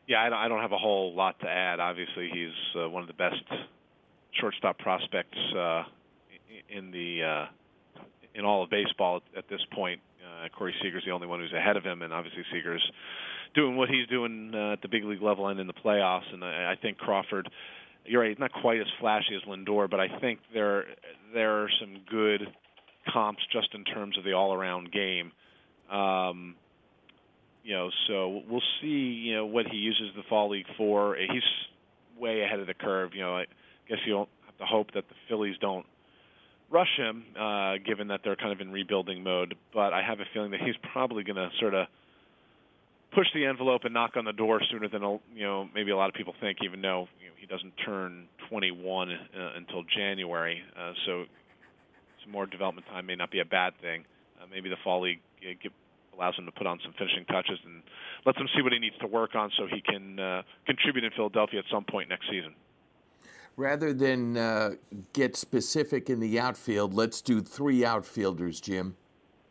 Yeah, 0.07 0.23
I 0.23 0.49
don't, 0.49 0.61
have 0.61 0.73
a 0.73 0.79
whole 0.79 1.15
lot 1.15 1.39
to 1.41 1.49
add. 1.49 1.79
Obviously, 1.79 2.31
he's 2.33 2.83
uh, 2.83 2.89
one 2.89 3.03
of 3.03 3.07
the 3.07 3.15
best 3.15 3.45
shortstop 4.41 4.79
prospects 4.79 5.39
uh, 5.57 5.85
in 6.69 6.91
the 6.91 7.23
uh, 7.23 8.03
in 8.35 8.45
all 8.45 8.65
of 8.65 8.71
baseball 8.71 9.23
at, 9.37 9.49
this 9.49 9.61
point. 9.73 10.01
Uh, 10.21 10.49
Corey 10.49 10.75
Seager's 10.83 11.05
the 11.05 11.13
only 11.13 11.27
one 11.27 11.41
who's 11.41 11.53
ahead 11.53 11.77
of 11.77 11.85
him, 11.85 12.03
and 12.03 12.13
obviously 12.13 12.43
Seager's 12.53 12.83
doing 13.55 13.77
what 13.77 13.89
he's 13.89 14.07
doing 14.09 14.53
uh, 14.55 14.73
at 14.73 14.83
the 14.83 14.89
big 14.89 15.05
league 15.05 15.23
level 15.23 15.49
and 15.49 15.61
in 15.61 15.67
the 15.67 15.73
playoffs. 15.73 16.33
And 16.33 16.45
I, 16.45 16.73
I 16.73 16.77
think 16.81 16.99
Crawford 16.99 17.49
you're 18.05 18.23
right, 18.23 18.39
not 18.39 18.53
quite 18.53 18.81
as 18.81 18.87
flashy 18.99 19.35
as 19.35 19.43
Lindor, 19.49 19.89
but 19.91 20.01
I 20.01 20.09
think 20.21 20.41
there 20.53 20.87
there 21.33 21.63
are 21.63 21.69
some 21.81 22.01
good 22.11 22.43
comps 23.13 23.43
just 23.53 23.75
in 23.75 23.85
terms 23.85 24.19
of 24.19 24.25
the 24.25 24.33
all-around 24.33 24.91
game. 24.93 25.33
Um, 25.91 26.57
you 27.63 27.75
know, 27.75 27.91
so 28.09 28.43
we'll 28.49 28.63
see. 28.81 28.87
You 28.87 29.37
know 29.37 29.47
what 29.47 29.67
he 29.67 29.77
uses 29.77 30.11
the 30.17 30.23
fall 30.29 30.51
league 30.51 30.67
for. 30.77 31.17
He's 31.17 31.43
way 32.19 32.43
ahead 32.43 32.61
of 32.61 32.67
the 32.67 32.75
curve. 32.75 33.11
You 33.15 33.23
know, 33.23 33.37
I 33.37 33.47
guess 33.89 33.99
you'll 34.07 34.29
have 34.47 34.55
the 34.59 34.67
hope 34.67 34.93
that 34.95 35.09
the 35.09 35.15
Phillies 35.29 35.57
don't 35.61 35.87
rush 36.71 36.97
him, 36.97 37.25
uh, 37.39 37.75
given 37.85 38.09
that 38.09 38.21
they're 38.23 38.37
kind 38.37 38.53
of 38.53 38.61
in 38.61 38.71
rebuilding 38.71 39.23
mode. 39.23 39.55
But 39.75 39.93
I 39.93 40.03
have 40.03 40.21
a 40.21 40.25
feeling 40.33 40.53
that 40.53 40.61
he's 40.61 40.77
probably 40.93 41.25
going 41.25 41.37
to 41.37 41.49
sort 41.59 41.75
of 41.75 41.87
push 43.13 43.27
the 43.35 43.45
envelope 43.45 43.83
and 43.85 43.93
knock 43.93 44.13
on 44.17 44.25
the 44.25 44.33
door 44.33 44.61
sooner 44.71 44.89
than 44.89 45.03
you 45.35 45.45
know 45.45 45.69
maybe 45.75 45.91
a 45.91 45.97
lot 45.97 46.09
of 46.09 46.15
people 46.15 46.35
think, 46.41 46.59
even 46.65 46.81
though 46.81 47.09
you 47.21 47.27
know, 47.27 47.35
he 47.39 47.47
doesn't 47.47 47.73
turn 47.85 48.27
21 48.49 49.11
uh, 49.11 49.17
until 49.57 49.83
January. 49.97 50.63
Uh, 50.79 50.93
so 51.07 51.25
some 52.23 52.33
more 52.33 52.47
development 52.47 52.87
time 52.87 53.07
may 53.07 53.17
not 53.17 53.31
be 53.31 53.41
a 53.41 53.45
bad 53.45 53.73
thing. 53.81 54.05
Uh, 54.41 54.47
maybe 54.51 54.69
the 54.69 54.77
fall 54.85 55.03
league 55.03 55.21
uh, 55.43 55.53
give, 55.63 55.73
allows 56.17 56.37
him 56.37 56.47
to 56.47 56.53
put 56.53 56.67
on 56.67 56.79
some 56.83 56.93
finishing 56.99 57.25
touches 57.27 57.59
and 57.65 57.83
lets 58.27 58.39
him 58.39 58.49
see 58.55 58.63
what 58.63 58.73
he 58.73 58.79
needs 58.79 58.97
to 58.99 59.07
work 59.07 59.35
on 59.35 59.51
so 59.57 59.67
he 59.67 59.81
can 59.81 60.19
uh, 60.19 60.43
contribute 60.67 61.05
in 61.05 61.11
Philadelphia 61.13 61.61
at 61.61 61.65
some 61.71 61.85
point 61.85 62.09
next 62.09 62.29
season. 62.31 62.55
Rather 63.57 63.93
than 63.93 64.37
uh, 64.37 64.71
get 65.13 65.37
specific 65.37 66.09
in 66.09 66.21
the 66.21 66.39
outfield, 66.39 66.95
let's 66.95 67.21
do 67.21 67.41
three 67.41 67.85
outfielders, 67.85 68.61
Jim. 68.61 68.97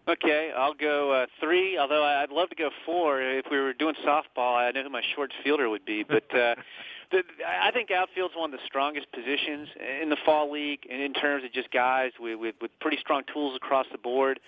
Okay, 0.08 0.51
I'll 0.58 0.74
go 0.74 1.12
uh, 1.12 1.25
three. 1.39 1.78
Although 1.78 2.04
I'd 2.04 2.32
love 2.32 2.50
to 2.50 2.56
go 2.56 2.72
four. 2.86 3.22
If 3.22 3.46
we 3.51 3.60
were 3.60 3.74
doing 3.74 3.94
softball, 4.04 4.56
I 4.56 4.72
know 4.72 4.82
who 4.82 4.89
my 4.89 5.04
short 5.16 5.32
fielder 5.44 5.70
would 5.70 5.86
be. 5.86 6.04
But 6.04 6.24
uh, 6.34 6.56
the, 7.12 7.24
I 7.48 7.70
think 7.70 7.92
outfield's 7.92 8.36
one 8.36 8.51
of 8.51 8.60
the 8.60 8.66
strongest 8.66 9.12
positions 9.12 9.68
in 10.01 10.10
the 10.10 10.18
fall 10.25 10.51
league, 10.51 10.88
and 10.89 11.00
in 11.00 11.13
terms 11.13 11.44
of 11.44 11.54
just 11.54 11.70
guys 11.70 12.13
with, 12.20 12.39
with, 12.39 12.56
with 12.60 12.72
pretty 12.80 12.98
strong 12.98 13.22
tools 13.32 13.56
across 13.56 13.86
the 13.92 14.00
board. 14.00 14.39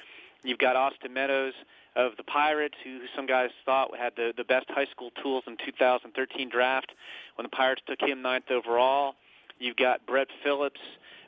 You've 0.44 0.58
got 0.58 0.75
Austin 0.75 1.13
Meadows 1.13 1.53
of 1.95 2.13
the 2.17 2.24
Pirates, 2.24 2.75
who 2.83 3.01
some 3.15 3.25
guys 3.25 3.50
thought 3.65 3.95
had 3.98 4.13
the 4.15 4.33
the 4.36 4.43
best 4.43 4.65
high 4.69 4.88
school 4.91 5.12
tools 5.21 5.43
in 5.48 5.57
2013 5.65 6.50
draft 6.50 6.91
when 7.36 7.43
the 7.43 7.50
Pirates 7.50 7.81
took 7.88 8.01
him 8.01 8.21
ninth 8.21 8.50
overall. 8.50 9.15
You've 9.60 9.77
got 9.77 10.05
Brett 10.05 10.27
Phillips 10.43 10.79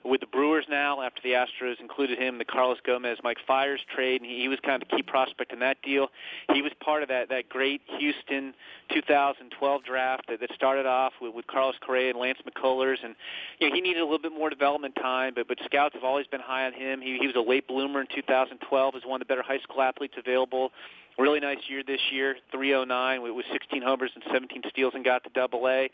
with 0.05 0.22
the 0.22 0.27
Brewers 0.27 0.65
now 0.69 1.01
after 1.01 1.22
the 1.24 1.31
Astros 1.31 1.79
included 1.79 2.19
him 2.19 2.38
the 2.38 2.45
Carlos 2.45 2.77
Gomez 2.86 3.17
Mike 3.24 3.38
Fiers 3.48 3.81
trade, 3.93 4.22
and 4.22 4.29
he 4.29 4.48
was 4.48 4.60
kind 4.63 4.81
of 4.81 4.89
a 4.91 4.95
key 4.95 5.03
prospect 5.03 5.53
in 5.53 5.60
that 5.60 5.81
deal. 5.81 6.10
He 6.53 6.62
was 6.62 6.72
part 6.83 7.03
of 7.03 7.10
that 7.10 7.29
that 7.29 7.50
great 7.50 7.81
Houston 8.00 8.53
2012 8.93 9.83
draft 9.83 10.27
that, 10.27 10.39
that 10.39 10.51
started 10.53 10.86
off 10.86 11.13
with, 11.22 11.33
with 11.33 11.48
Carlos 11.48 11.75
Correa 11.81 12.10
and 12.10 12.19
Lance 12.19 12.39
McCullers, 12.48 12.98
and 13.03 13.15
you 13.60 13.69
know 13.69 13.75
he 13.75 13.81
needed 13.81 14.01
a 14.01 14.05
little 14.05 14.19
bit 14.19 14.33
more 14.33 14.50
development 14.50 14.95
time, 14.95 15.33
but 15.36 15.48
but 15.48 15.57
scouts 15.65 15.95
have 15.95 16.03
always 16.03 16.27
been 16.27 16.41
high 16.41 16.65
on 16.65 16.74
him. 16.74 17.01
He, 17.01 17.17
he 17.19 17.27
was 17.27 17.36
a 17.36 17.41
late 17.41 17.67
bloomer 17.67 18.01
in 18.01 18.07
2012 18.13 18.95
as 18.95 19.01
one 19.05 19.22
of 19.22 19.27
the 19.27 19.31
better 19.31 19.43
high 19.43 19.60
school 19.60 19.81
athletes 19.81 20.15
available. 20.17 20.72
Really 21.17 21.39
nice 21.39 21.60
year 21.69 21.83
this 21.86 22.01
year, 22.12 22.36
309 22.51 23.22
with 23.22 23.45
16 23.51 23.81
homers 23.83 24.12
and 24.15 24.24
17 24.31 24.63
steals, 24.69 24.93
and 24.95 25.05
got 25.05 25.24
to 25.24 25.29
Double 25.29 25.67
A. 25.67 25.89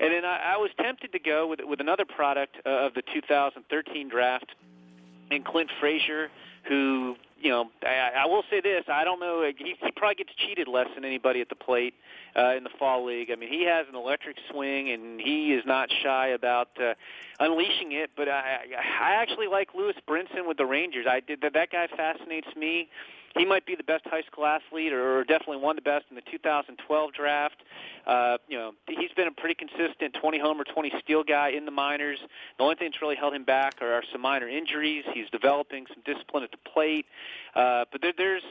And 0.00 0.12
then 0.12 0.24
I, 0.24 0.54
I 0.54 0.56
was 0.56 0.70
tempted 0.80 1.12
to 1.12 1.18
go 1.18 1.46
with 1.46 1.60
with 1.62 1.80
another 1.80 2.04
product 2.06 2.56
uh, 2.64 2.86
of 2.86 2.94
the 2.94 3.02
2013 3.12 4.08
draft, 4.08 4.46
and 5.30 5.44
Clint 5.44 5.70
Frazier, 5.78 6.30
who 6.68 7.16
you 7.38 7.50
know 7.50 7.70
I, 7.84 8.22
I 8.22 8.26
will 8.26 8.42
say 8.50 8.62
this: 8.62 8.84
I 8.88 9.04
don't 9.04 9.20
know 9.20 9.44
he, 9.56 9.74
he 9.78 9.90
probably 9.92 10.14
gets 10.14 10.30
cheated 10.36 10.68
less 10.68 10.88
than 10.94 11.04
anybody 11.04 11.42
at 11.42 11.50
the 11.50 11.54
plate 11.54 11.94
uh, 12.34 12.56
in 12.56 12.64
the 12.64 12.70
fall 12.78 13.04
league. 13.04 13.30
I 13.30 13.36
mean, 13.36 13.52
he 13.52 13.66
has 13.66 13.86
an 13.90 13.94
electric 13.94 14.36
swing, 14.50 14.90
and 14.90 15.20
he 15.20 15.52
is 15.52 15.64
not 15.66 15.90
shy 16.02 16.28
about 16.28 16.68
uh, 16.80 16.94
unleashing 17.38 17.92
it. 17.92 18.10
But 18.16 18.30
I, 18.30 18.60
I 19.00 19.12
actually 19.12 19.48
like 19.48 19.74
Lewis 19.74 19.96
Brinson 20.08 20.48
with 20.48 20.56
the 20.56 20.66
Rangers. 20.66 21.06
I 21.08 21.20
did 21.20 21.42
that. 21.42 21.52
That 21.52 21.70
guy 21.70 21.88
fascinates 21.94 22.48
me 22.56 22.88
he 23.36 23.44
might 23.44 23.64
be 23.64 23.74
the 23.74 23.84
best 23.84 24.04
high 24.06 24.22
school 24.22 24.44
athlete, 24.44 24.92
or 24.92 25.24
definitely 25.24 25.58
one 25.58 25.78
of 25.78 25.84
the 25.84 25.88
best 25.88 26.06
in 26.10 26.16
the 26.16 26.22
2012 26.30 27.12
draft. 27.12 27.56
Uh, 28.06 28.38
you 28.48 28.58
know, 28.58 28.72
he's 28.88 29.12
been 29.16 29.28
a 29.28 29.32
pretty 29.32 29.54
consistent 29.54 30.14
20 30.20 30.38
homer, 30.38 30.64
20 30.64 30.92
steal 31.02 31.22
guy 31.22 31.50
in 31.50 31.64
the 31.64 31.70
minors. 31.70 32.18
The 32.58 32.64
only 32.64 32.74
thing 32.74 32.90
that's 32.90 33.00
really 33.00 33.16
held 33.16 33.34
him 33.34 33.44
back 33.44 33.76
are, 33.80 33.92
are 33.92 34.02
some 34.10 34.20
minor 34.20 34.48
injuries. 34.48 35.04
He's 35.14 35.30
developing 35.30 35.86
some 35.88 36.02
discipline 36.04 36.42
at 36.42 36.50
the 36.50 36.70
plate, 36.72 37.06
uh, 37.54 37.84
but 37.92 38.02
there, 38.02 38.12
there's. 38.16 38.42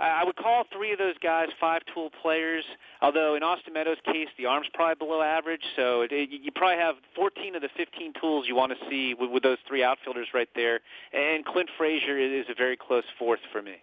I 0.00 0.24
would 0.24 0.34
call 0.34 0.64
three 0.72 0.90
of 0.92 0.98
those 0.98 1.16
guys 1.22 1.48
five-tool 1.60 2.10
players. 2.22 2.64
Although 3.02 3.36
in 3.36 3.44
Austin 3.44 3.72
Meadows' 3.72 3.98
case, 4.04 4.26
the 4.36 4.46
arm's 4.46 4.66
probably 4.74 4.96
below 4.96 5.22
average, 5.22 5.62
so 5.76 6.00
it, 6.00 6.10
it, 6.10 6.30
you 6.30 6.50
probably 6.50 6.78
have 6.78 6.96
14 7.14 7.54
of 7.54 7.62
the 7.62 7.68
15 7.76 8.14
tools 8.20 8.46
you 8.48 8.56
want 8.56 8.72
to 8.72 8.78
see 8.90 9.14
with, 9.14 9.30
with 9.30 9.44
those 9.44 9.58
three 9.68 9.84
outfielders 9.84 10.28
right 10.34 10.48
there. 10.56 10.80
And 11.12 11.44
Clint 11.44 11.68
Frazier 11.78 12.18
is 12.18 12.46
a 12.48 12.54
very 12.54 12.76
close 12.76 13.04
fourth 13.16 13.40
for 13.52 13.62
me. 13.62 13.76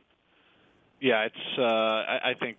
Yeah, 1.01 1.25
it's. 1.25 1.57
Uh, 1.57 1.63
I, 1.63 2.31
I 2.31 2.33
think 2.39 2.57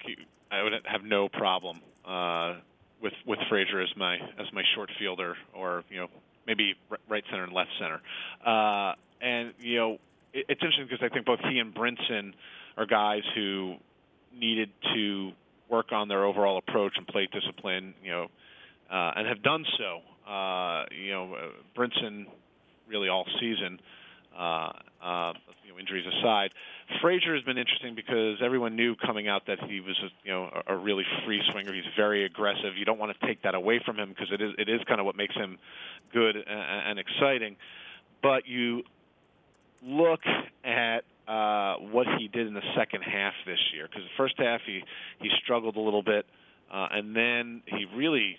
I 0.51 0.63
would 0.63 0.73
have 0.85 1.05
no 1.05 1.29
problem 1.29 1.81
uh, 2.07 2.57
with 3.03 3.13
with 3.27 3.39
Frazier 3.49 3.81
as 3.81 3.91
my 3.97 4.17
as 4.17 4.47
my 4.53 4.63
short 4.75 4.91
fielder, 4.99 5.37
or 5.55 5.85
you 5.91 5.99
know 5.99 6.09
maybe 6.47 6.75
right 7.09 7.25
center 7.31 7.45
and 7.45 7.53
left 7.53 7.71
center. 7.79 8.01
Uh, 8.45 8.95
and 9.21 9.53
you 9.61 9.77
know 9.77 9.93
it, 10.33 10.47
it's 10.49 10.63
interesting 10.63 10.87
because 10.89 11.05
I 11.05 11.13
think 11.13 11.27
both 11.27 11.41
he 11.41 11.59
and 11.59 11.75
Brinson 11.75 12.33
are 12.77 12.87
guys 12.87 13.23
who 13.35 13.77
needed 14.35 14.71
to 14.95 15.33
work 15.69 15.93
on 15.93 16.09
their 16.09 16.25
overall 16.25 16.57
approach 16.59 16.95
and 16.97 17.07
plate 17.07 17.31
discipline. 17.33 17.95
You 18.03 18.11
know, 18.11 18.27
uh, 18.91 19.13
and 19.17 19.27
have 19.29 19.43
done 19.43 19.65
so. 19.79 20.01
Uh, 20.31 20.85
you 20.91 21.11
know, 21.11 21.35
uh, 21.35 21.79
Brinson 21.79 22.27
really 22.89 23.09
all 23.09 23.27
season. 23.39 23.81
Uh, 24.37 24.73
uh, 25.03 25.33
you 25.65 25.73
know, 25.73 25.79
injuries 25.79 26.07
aside, 26.07 26.51
Frazier 27.01 27.35
has 27.35 27.45
been 27.45 27.59
interesting 27.59 27.95
because 27.95 28.39
everyone 28.43 28.77
knew 28.77 28.97
coming 28.97 29.29
out 29.29 29.47
that 29.47 29.59
he 29.63 29.81
was, 29.81 29.99
a, 30.03 30.09
you 30.25 30.33
know, 30.33 30.51
a, 30.67 30.75
a 30.75 30.77
really 30.77 31.05
free 31.25 31.41
swinger. 31.51 31.73
He's 31.73 31.85
very 31.97 32.25
aggressive. 32.25 32.77
You 32.77 32.85
don't 32.85 32.99
want 32.99 33.19
to 33.19 33.27
take 33.27 33.43
that 33.43 33.55
away 33.55 33.81
from 33.85 33.97
him 33.97 34.11
because 34.11 34.29
it 34.33 34.41
is 34.41 34.53
it 34.59 34.69
is 34.69 34.81
kind 34.89 35.01
of 35.01 35.07
what 35.07 35.17
makes 35.17 35.35
him 35.35 35.59
good 36.13 36.37
and, 36.37 36.47
and 36.47 36.99
exciting. 36.99 37.57
But 38.23 38.47
you 38.47 38.83
look 39.83 40.21
at 40.65 41.05
uh, 41.29 41.77
what 41.77 42.07
he 42.19 42.29
did 42.29 42.47
in 42.47 42.55
the 42.55 42.63
second 42.77 43.03
half 43.03 43.35
this 43.47 43.59
year 43.73 43.87
because 43.89 44.03
the 44.03 44.17
first 44.17 44.35
half 44.39 44.61
he 44.67 44.83
he 45.21 45.31
struggled 45.43 45.77
a 45.77 45.81
little 45.81 46.03
bit, 46.03 46.27
uh, 46.73 46.89
and 46.91 47.15
then 47.15 47.63
he 47.67 47.87
really 47.95 48.39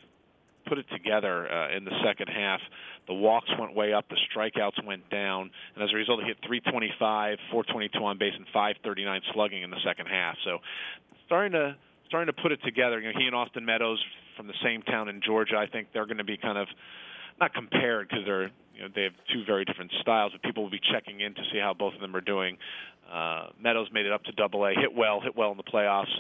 put 0.66 0.78
it 0.78 0.86
together 0.92 1.52
uh, 1.52 1.76
in 1.76 1.86
the 1.86 1.92
second 2.04 2.28
half. 2.28 2.60
The 3.08 3.14
walks 3.14 3.50
went 3.60 3.76
way 3.76 3.94
up, 3.94 4.06
the 4.10 4.18
strikeouts 4.30 4.86
went 4.86 5.10
down, 5.10 5.50
and 5.76 5.84
as 5.84 5.92
a 5.92 5.96
result, 5.96 6.22
he 6.22 6.28
hit 6.28 6.38
325, 6.46 7.38
422 7.52 8.00
on 8.04 8.18
base, 8.18 8.34
and 8.36 8.46
539 8.54 9.22
slugging 9.34 9.64
in 9.64 9.70
the 9.70 9.82
second 9.86 10.08
half. 10.08 10.38
So, 10.44 10.60
starting 11.26 11.54
to 11.54 11.76
starting 12.08 12.28
to 12.28 12.42
put 12.42 12.52
it 12.52 12.60
together. 12.64 13.00
You 13.00 13.14
know, 13.14 13.20
he 13.20 13.26
and 13.26 13.36
Austin 13.36 13.66
Meadows 13.66 14.04
from 14.36 14.48
the 14.48 14.54
same 14.62 14.82
town 14.84 15.08
in 15.08 15.22
Georgia. 15.26 15.56
I 15.56 15.66
think 15.66 15.88
they're 15.94 16.06
going 16.06 16.18
to 16.18 16.26
be 16.26 16.38
kind 16.38 16.58
of 16.58 16.68
not 17.42 17.54
compared 17.54 18.08
because 18.08 18.24
they're 18.26 18.52
you 18.76 18.84
know 18.84 18.88
they 18.96 19.04
have 19.04 19.14
two 19.34 19.44
very 19.46 19.66
different 19.66 19.92
styles, 20.02 20.32
but 20.32 20.42
people 20.44 20.64
will 20.64 20.70
be 20.70 20.80
checking 20.94 21.20
in 21.20 21.34
to 21.34 21.42
see 21.52 21.60
how 21.60 21.74
both 21.74 21.94
of 21.96 22.00
them 22.00 22.16
are 22.16 22.22
doing. 22.22 22.58
Uh, 23.12 23.48
Meadows 23.60 23.90
made 23.92 24.06
it 24.06 24.12
up 24.14 24.24
to 24.24 24.32
Double 24.32 24.66
A, 24.66 24.70
hit 24.70 24.96
well, 24.96 25.20
hit 25.20 25.36
well 25.36 25.52
in 25.52 25.58
the 25.58 25.64
playoffs. 25.64 26.12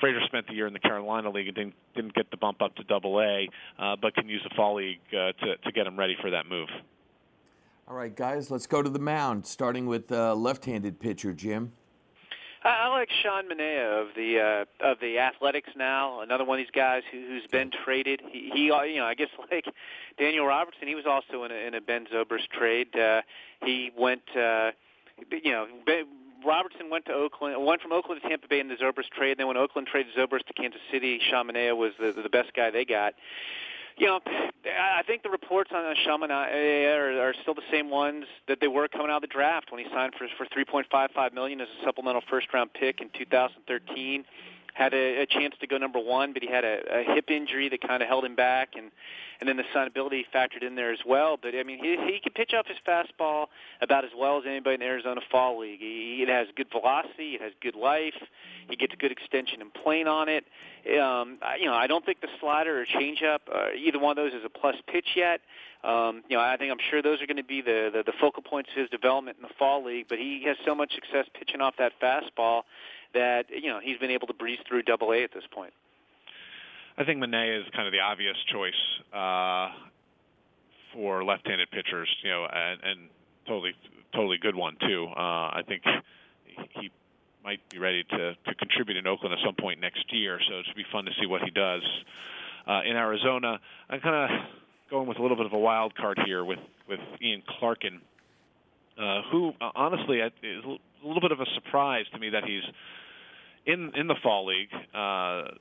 Frazier 0.00 0.20
spent 0.26 0.46
the 0.46 0.54
year 0.54 0.66
in 0.66 0.72
the 0.72 0.78
Carolina 0.78 1.30
League 1.30 1.48
and 1.48 1.56
didn't 1.56 1.74
didn't 1.94 2.14
get 2.14 2.30
the 2.30 2.36
bump 2.36 2.62
up 2.62 2.74
to 2.76 2.84
Double 2.84 3.20
A, 3.20 3.48
uh, 3.78 3.96
but 4.00 4.14
can 4.14 4.28
use 4.28 4.40
the 4.48 4.54
Fall 4.54 4.76
League 4.76 5.00
uh, 5.12 5.32
to 5.44 5.56
to 5.56 5.72
get 5.72 5.86
him 5.86 5.98
ready 5.98 6.16
for 6.22 6.30
that 6.30 6.46
move. 6.48 6.68
All 7.88 7.96
right, 7.96 8.14
guys, 8.14 8.50
let's 8.50 8.66
go 8.66 8.82
to 8.82 8.90
the 8.90 8.98
mound. 8.98 9.46
Starting 9.46 9.86
with 9.86 10.12
uh, 10.12 10.34
left-handed 10.34 11.00
pitcher 11.00 11.32
Jim. 11.32 11.72
I 12.64 12.88
like 12.88 13.08
Sean 13.22 13.44
Manaea 13.48 14.02
of 14.02 14.08
the 14.16 14.40
uh, 14.40 14.88
of 14.90 14.98
the 15.00 15.18
Athletics 15.18 15.70
now. 15.76 16.20
Another 16.20 16.44
one 16.44 16.58
of 16.58 16.66
these 16.66 16.72
guys 16.74 17.02
who, 17.10 17.18
who's 17.18 17.46
been 17.50 17.70
traded. 17.84 18.20
He, 18.30 18.50
he, 18.52 18.70
uh, 18.70 18.82
you 18.82 18.96
know, 18.96 19.04
I 19.04 19.14
guess 19.14 19.28
like 19.50 19.64
Daniel 20.18 20.46
Robertson, 20.46 20.88
he 20.88 20.94
was 20.94 21.06
also 21.06 21.44
in 21.44 21.52
a, 21.52 21.54
in 21.54 21.74
a 21.74 21.80
Ben 21.80 22.06
Zobrist 22.12 22.48
trade. 22.48 22.94
Uh, 22.96 23.22
he 23.64 23.92
went, 23.96 24.22
uh, 24.36 24.72
you 25.30 25.52
know, 25.52 25.66
Robertson 26.44 26.90
went 26.90 27.06
to 27.06 27.12
Oakland, 27.12 27.64
went 27.64 27.80
from 27.80 27.92
Oakland 27.92 28.22
to 28.22 28.28
Tampa 28.28 28.48
Bay 28.48 28.60
in 28.60 28.68
the 28.68 28.76
Zobrist 28.76 29.10
trade. 29.10 29.32
And 29.32 29.40
Then 29.40 29.46
when 29.48 29.56
Oakland 29.56 29.86
traded 29.86 30.14
Zobrist 30.14 30.46
to 30.46 30.52
Kansas 30.52 30.80
City, 30.90 31.20
Sean 31.30 31.48
Manaea 31.48 31.76
was 31.76 31.92
the, 31.98 32.12
the 32.12 32.28
best 32.28 32.54
guy 32.54 32.70
they 32.70 32.84
got. 32.84 33.14
You 33.98 34.06
know, 34.06 34.20
I 34.64 35.02
think 35.06 35.22
the 35.24 35.30
reports 35.30 35.70
on 35.74 35.94
Sean 36.04 36.30
are, 36.30 37.28
are 37.28 37.34
still 37.42 37.54
the 37.54 37.66
same 37.70 37.90
ones 37.90 38.26
that 38.46 38.58
they 38.60 38.68
were 38.68 38.86
coming 38.86 39.10
out 39.10 39.16
of 39.16 39.22
the 39.22 39.26
draft 39.26 39.72
when 39.72 39.84
he 39.84 39.90
signed 39.92 40.14
for 40.16 40.28
for 40.36 40.46
3.55 40.46 41.34
million 41.34 41.60
as 41.60 41.68
a 41.80 41.84
supplemental 41.84 42.22
first 42.30 42.46
round 42.54 42.72
pick 42.72 43.00
in 43.00 43.10
2013 43.10 44.24
had 44.78 44.94
a, 44.94 45.22
a 45.22 45.26
chance 45.26 45.54
to 45.60 45.66
go 45.66 45.76
number 45.76 45.98
one, 45.98 46.32
but 46.32 46.42
he 46.42 46.48
had 46.48 46.64
a, 46.64 46.78
a 47.00 47.14
hip 47.14 47.30
injury 47.30 47.68
that 47.68 47.80
kind 47.80 48.00
of 48.00 48.08
held 48.08 48.24
him 48.24 48.36
back, 48.36 48.70
and 48.76 48.92
and 49.40 49.48
then 49.48 49.56
the 49.56 49.64
signability 49.74 50.24
factored 50.34 50.62
in 50.62 50.74
there 50.76 50.92
as 50.92 51.00
well. 51.04 51.36
But 51.40 51.54
I 51.56 51.64
mean, 51.64 51.78
he 51.82 51.96
he 51.96 52.20
can 52.20 52.32
pitch 52.32 52.54
off 52.54 52.66
his 52.66 52.76
fastball 52.86 53.46
about 53.80 54.04
as 54.04 54.12
well 54.16 54.38
as 54.38 54.44
anybody 54.46 54.74
in 54.74 54.80
the 54.80 54.86
Arizona 54.86 55.20
Fall 55.32 55.58
League. 55.58 55.80
He, 55.80 56.20
it 56.22 56.28
has 56.28 56.46
good 56.54 56.68
velocity, 56.70 57.34
it 57.34 57.42
has 57.42 57.52
good 57.60 57.74
life, 57.74 58.14
he 58.68 58.76
gets 58.76 58.94
good 58.98 59.10
extension 59.10 59.60
and 59.60 59.74
plane 59.74 60.06
on 60.06 60.28
it. 60.28 60.44
Um, 60.86 61.38
I, 61.42 61.56
you 61.58 61.66
know, 61.66 61.74
I 61.74 61.88
don't 61.88 62.06
think 62.06 62.20
the 62.20 62.28
slider 62.40 62.80
or 62.80 62.86
changeup, 62.86 63.40
uh, 63.52 63.70
either 63.76 63.98
one 63.98 64.16
of 64.16 64.16
those 64.16 64.32
is 64.32 64.44
a 64.44 64.48
plus 64.48 64.76
pitch 64.86 65.08
yet. 65.16 65.40
Um, 65.82 66.22
you 66.28 66.36
know, 66.36 66.42
I 66.42 66.56
think 66.56 66.72
I'm 66.72 66.82
sure 66.90 67.02
those 67.02 67.22
are 67.22 67.26
going 67.26 67.36
to 67.36 67.44
be 67.44 67.62
the, 67.62 67.90
the 67.92 68.02
the 68.04 68.12
focal 68.20 68.42
points 68.42 68.70
of 68.70 68.76
his 68.76 68.90
development 68.90 69.38
in 69.38 69.42
the 69.42 69.54
fall 69.58 69.84
league. 69.84 70.06
But 70.08 70.18
he 70.18 70.44
has 70.46 70.56
so 70.64 70.74
much 70.74 70.94
success 70.94 71.26
pitching 71.34 71.60
off 71.60 71.74
that 71.78 71.92
fastball 72.00 72.62
that 73.14 73.46
you 73.50 73.70
know 73.70 73.80
he's 73.82 73.98
been 73.98 74.10
able 74.10 74.26
to 74.26 74.34
breeze 74.34 74.58
through 74.68 74.82
Double 74.82 75.12
A 75.12 75.22
at 75.22 75.32
this 75.32 75.44
point. 75.52 75.72
I 76.96 77.04
think 77.04 77.22
Manaea 77.22 77.60
is 77.60 77.66
kind 77.74 77.86
of 77.86 77.92
the 77.92 78.00
obvious 78.00 78.36
choice 78.52 78.72
uh, 79.12 79.68
for 80.92 81.22
left-handed 81.24 81.70
pitchers. 81.70 82.08
You 82.22 82.30
know, 82.30 82.46
and, 82.52 82.80
and 82.82 83.00
totally 83.46 83.72
totally 84.14 84.38
good 84.38 84.56
one 84.56 84.76
too. 84.80 85.06
Uh, 85.16 85.20
I 85.20 85.62
think 85.66 85.82
he 86.80 86.90
might 87.44 87.60
be 87.70 87.78
ready 87.78 88.04
to 88.04 88.34
to 88.34 88.54
contribute 88.54 88.96
in 88.96 89.06
Oakland 89.06 89.32
at 89.32 89.38
some 89.44 89.54
point 89.54 89.80
next 89.80 90.12
year. 90.12 90.40
So 90.48 90.58
it 90.58 90.66
should 90.66 90.76
be 90.76 90.86
fun 90.92 91.04
to 91.04 91.12
see 91.20 91.26
what 91.26 91.42
he 91.42 91.50
does 91.50 91.82
uh, 92.66 92.82
in 92.84 92.96
Arizona. 92.96 93.58
I'm 93.88 94.00
kind 94.00 94.16
of 94.16 94.40
going 94.90 95.08
with 95.08 95.18
a 95.18 95.22
little 95.22 95.36
bit 95.36 95.46
of 95.46 95.52
a 95.52 95.58
wild 95.58 95.94
card 95.94 96.18
here 96.24 96.44
with 96.44 96.58
with 96.88 97.00
Ian 97.22 97.42
Clarkin, 97.60 98.00
uh, 98.98 99.22
who 99.30 99.52
uh, 99.60 99.70
honestly 99.74 100.20
is 100.20 100.64
a 101.02 101.06
little 101.06 101.20
bit 101.20 101.32
of 101.32 101.40
a 101.40 101.46
surprise 101.54 102.06
to 102.12 102.18
me 102.18 102.30
that 102.30 102.44
he's 102.44 102.62
in 103.66 103.92
in 103.94 104.06
the 104.06 104.16
fall 104.22 104.46
league. 104.46 104.72
Uh, 104.94 105.54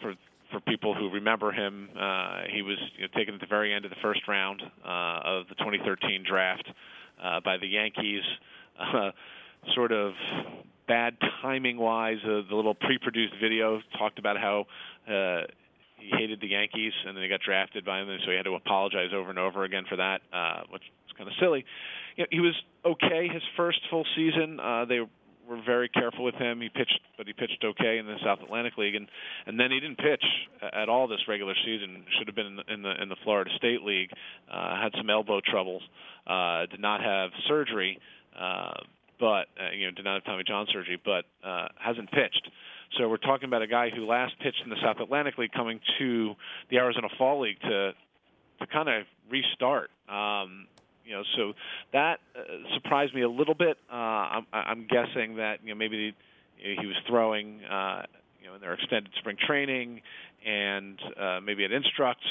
for 0.00 0.14
for 0.50 0.60
people 0.60 0.94
who 0.94 1.10
remember 1.10 1.52
him, 1.52 1.90
uh, 1.98 2.42
he 2.50 2.62
was 2.62 2.78
you 2.96 3.02
know, 3.02 3.08
taken 3.14 3.34
at 3.34 3.40
the 3.40 3.46
very 3.46 3.74
end 3.74 3.84
of 3.84 3.90
the 3.90 3.96
first 4.00 4.26
round 4.26 4.62
uh, 4.84 5.20
of 5.24 5.48
the 5.48 5.54
2013 5.56 6.24
draft 6.26 6.66
uh, 7.22 7.40
by 7.40 7.58
the 7.58 7.66
Yankees. 7.66 8.22
Uh, 8.78 9.10
sort 9.74 9.92
of 9.92 10.14
bad 10.86 11.16
timing 11.42 11.76
wise. 11.76 12.18
Uh, 12.24 12.42
the 12.48 12.54
little 12.54 12.74
pre-produced 12.74 13.34
video 13.40 13.80
talked 13.98 14.18
about 14.18 14.36
how 14.38 14.66
uh, 15.06 15.42
he 15.98 16.10
hated 16.16 16.40
the 16.40 16.48
Yankees, 16.48 16.92
and 17.06 17.16
then 17.16 17.22
he 17.22 17.28
got 17.28 17.40
drafted 17.40 17.84
by 17.84 17.98
them, 17.98 18.18
so 18.24 18.30
he 18.30 18.36
had 18.36 18.44
to 18.44 18.54
apologize 18.54 19.10
over 19.14 19.30
and 19.30 19.38
over 19.38 19.64
again 19.64 19.84
for 19.88 19.96
that, 19.96 20.20
uh, 20.32 20.62
which 20.70 20.82
is 20.82 21.16
kind 21.16 21.28
of 21.28 21.34
silly. 21.40 21.64
You 22.16 22.24
know, 22.24 22.28
he 22.30 22.40
was 22.40 22.54
okay 22.84 23.28
his 23.28 23.42
first 23.56 23.80
full 23.90 24.04
season. 24.16 24.60
Uh, 24.60 24.84
they 24.84 25.00
were 25.48 25.60
very 25.64 25.88
careful 25.88 26.24
with 26.24 26.34
him. 26.34 26.60
He 26.60 26.68
pitched, 26.68 27.00
but 27.16 27.26
he 27.26 27.32
pitched 27.32 27.64
okay 27.64 27.98
in 27.98 28.06
the 28.06 28.16
South 28.24 28.40
Atlantic 28.42 28.76
League, 28.76 28.94
and 28.94 29.08
and 29.46 29.58
then 29.58 29.70
he 29.70 29.80
didn't 29.80 29.98
pitch 29.98 30.24
at 30.60 30.88
all 30.88 31.08
this 31.08 31.20
regular 31.26 31.54
season. 31.64 32.04
Should 32.18 32.28
have 32.28 32.36
been 32.36 32.46
in 32.46 32.56
the 32.56 32.72
in 32.72 32.82
the, 32.82 33.02
in 33.02 33.08
the 33.08 33.16
Florida 33.24 33.50
State 33.56 33.82
League. 33.82 34.10
Uh, 34.50 34.80
had 34.80 34.92
some 34.96 35.08
elbow 35.10 35.40
troubles. 35.40 35.82
Uh, 36.26 36.66
did 36.66 36.80
not 36.80 37.02
have 37.02 37.30
surgery, 37.48 37.98
uh, 38.38 38.74
but 39.18 39.46
uh, 39.58 39.72
you 39.74 39.86
know 39.86 39.92
did 39.92 40.04
not 40.04 40.14
have 40.14 40.24
Tommy 40.24 40.44
John 40.46 40.66
surgery, 40.72 41.00
but 41.02 41.24
uh, 41.42 41.68
hasn't 41.80 42.10
pitched. 42.10 42.48
So 42.96 43.08
we're 43.08 43.18
talking 43.18 43.48
about 43.48 43.62
a 43.62 43.66
guy 43.66 43.90
who 43.90 44.06
last 44.06 44.38
pitched 44.40 44.62
in 44.64 44.70
the 44.70 44.80
South 44.82 44.98
Atlantic 45.00 45.36
League, 45.38 45.52
coming 45.52 45.80
to 45.98 46.34
the 46.70 46.78
Arizona 46.78 47.08
Fall 47.18 47.42
League 47.42 47.60
to 47.60 47.92
to 48.60 48.66
kind 48.66 48.88
of 48.88 49.04
restart. 49.30 49.90
Um, 50.08 50.66
you 51.04 51.14
know, 51.14 51.22
so 51.36 51.52
that 51.92 52.20
uh, 52.36 52.40
surprised 52.74 53.14
me 53.14 53.22
a 53.22 53.28
little 53.28 53.54
bit. 53.54 53.78
Uh, 53.90 53.94
I'm, 53.94 54.46
I'm 54.52 54.86
guessing 54.86 55.36
that 55.36 55.60
you 55.62 55.70
know 55.70 55.74
maybe 55.74 56.14
he, 56.56 56.86
was 56.86 56.96
throwing 57.06 57.62
uh, 57.64 58.02
you 58.40 58.48
know 58.48 58.54
in 58.54 58.60
their 58.60 58.74
extended 58.74 59.12
spring 59.18 59.36
training, 59.46 60.02
and 60.44 60.98
uh, 61.18 61.40
maybe 61.42 61.64
at 61.64 61.72
Instructs, 61.72 62.26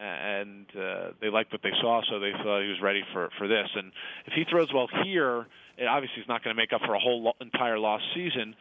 and 0.00 0.66
uh, 0.76 1.10
they 1.20 1.28
liked 1.28 1.52
what 1.52 1.62
they 1.62 1.72
saw, 1.80 2.02
so 2.08 2.18
they 2.18 2.32
thought 2.32 2.62
he 2.62 2.68
was 2.68 2.80
ready 2.82 3.02
for 3.12 3.30
for 3.38 3.48
this. 3.48 3.68
And 3.74 3.92
if 4.26 4.32
he 4.34 4.44
throws 4.44 4.72
well 4.72 4.88
here, 5.04 5.46
it 5.76 5.86
obviously 5.86 6.16
he's 6.20 6.28
not 6.28 6.42
going 6.42 6.54
to 6.54 6.60
make 6.60 6.72
up 6.72 6.80
for 6.82 6.94
a 6.94 7.00
whole 7.00 7.24
lo- 7.24 7.36
entire 7.40 7.78
lost 7.78 8.04
season. 8.14 8.54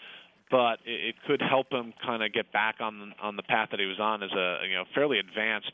But 0.53 0.85
it, 0.85 1.09
it 1.09 1.15
could 1.25 1.41
help 1.41 1.73
him 1.73 1.93
kind 2.05 2.21
of 2.21 2.31
get 2.31 2.51
back 2.53 2.75
on 2.79 3.15
on 3.19 3.35
the 3.35 3.43
path 3.43 3.69
that 3.71 3.79
he 3.79 3.87
was 3.87 3.99
on 3.99 4.21
as 4.21 4.31
a 4.31 4.59
you 4.69 4.75
know 4.75 4.83
fairly 4.93 5.17
advanced 5.17 5.73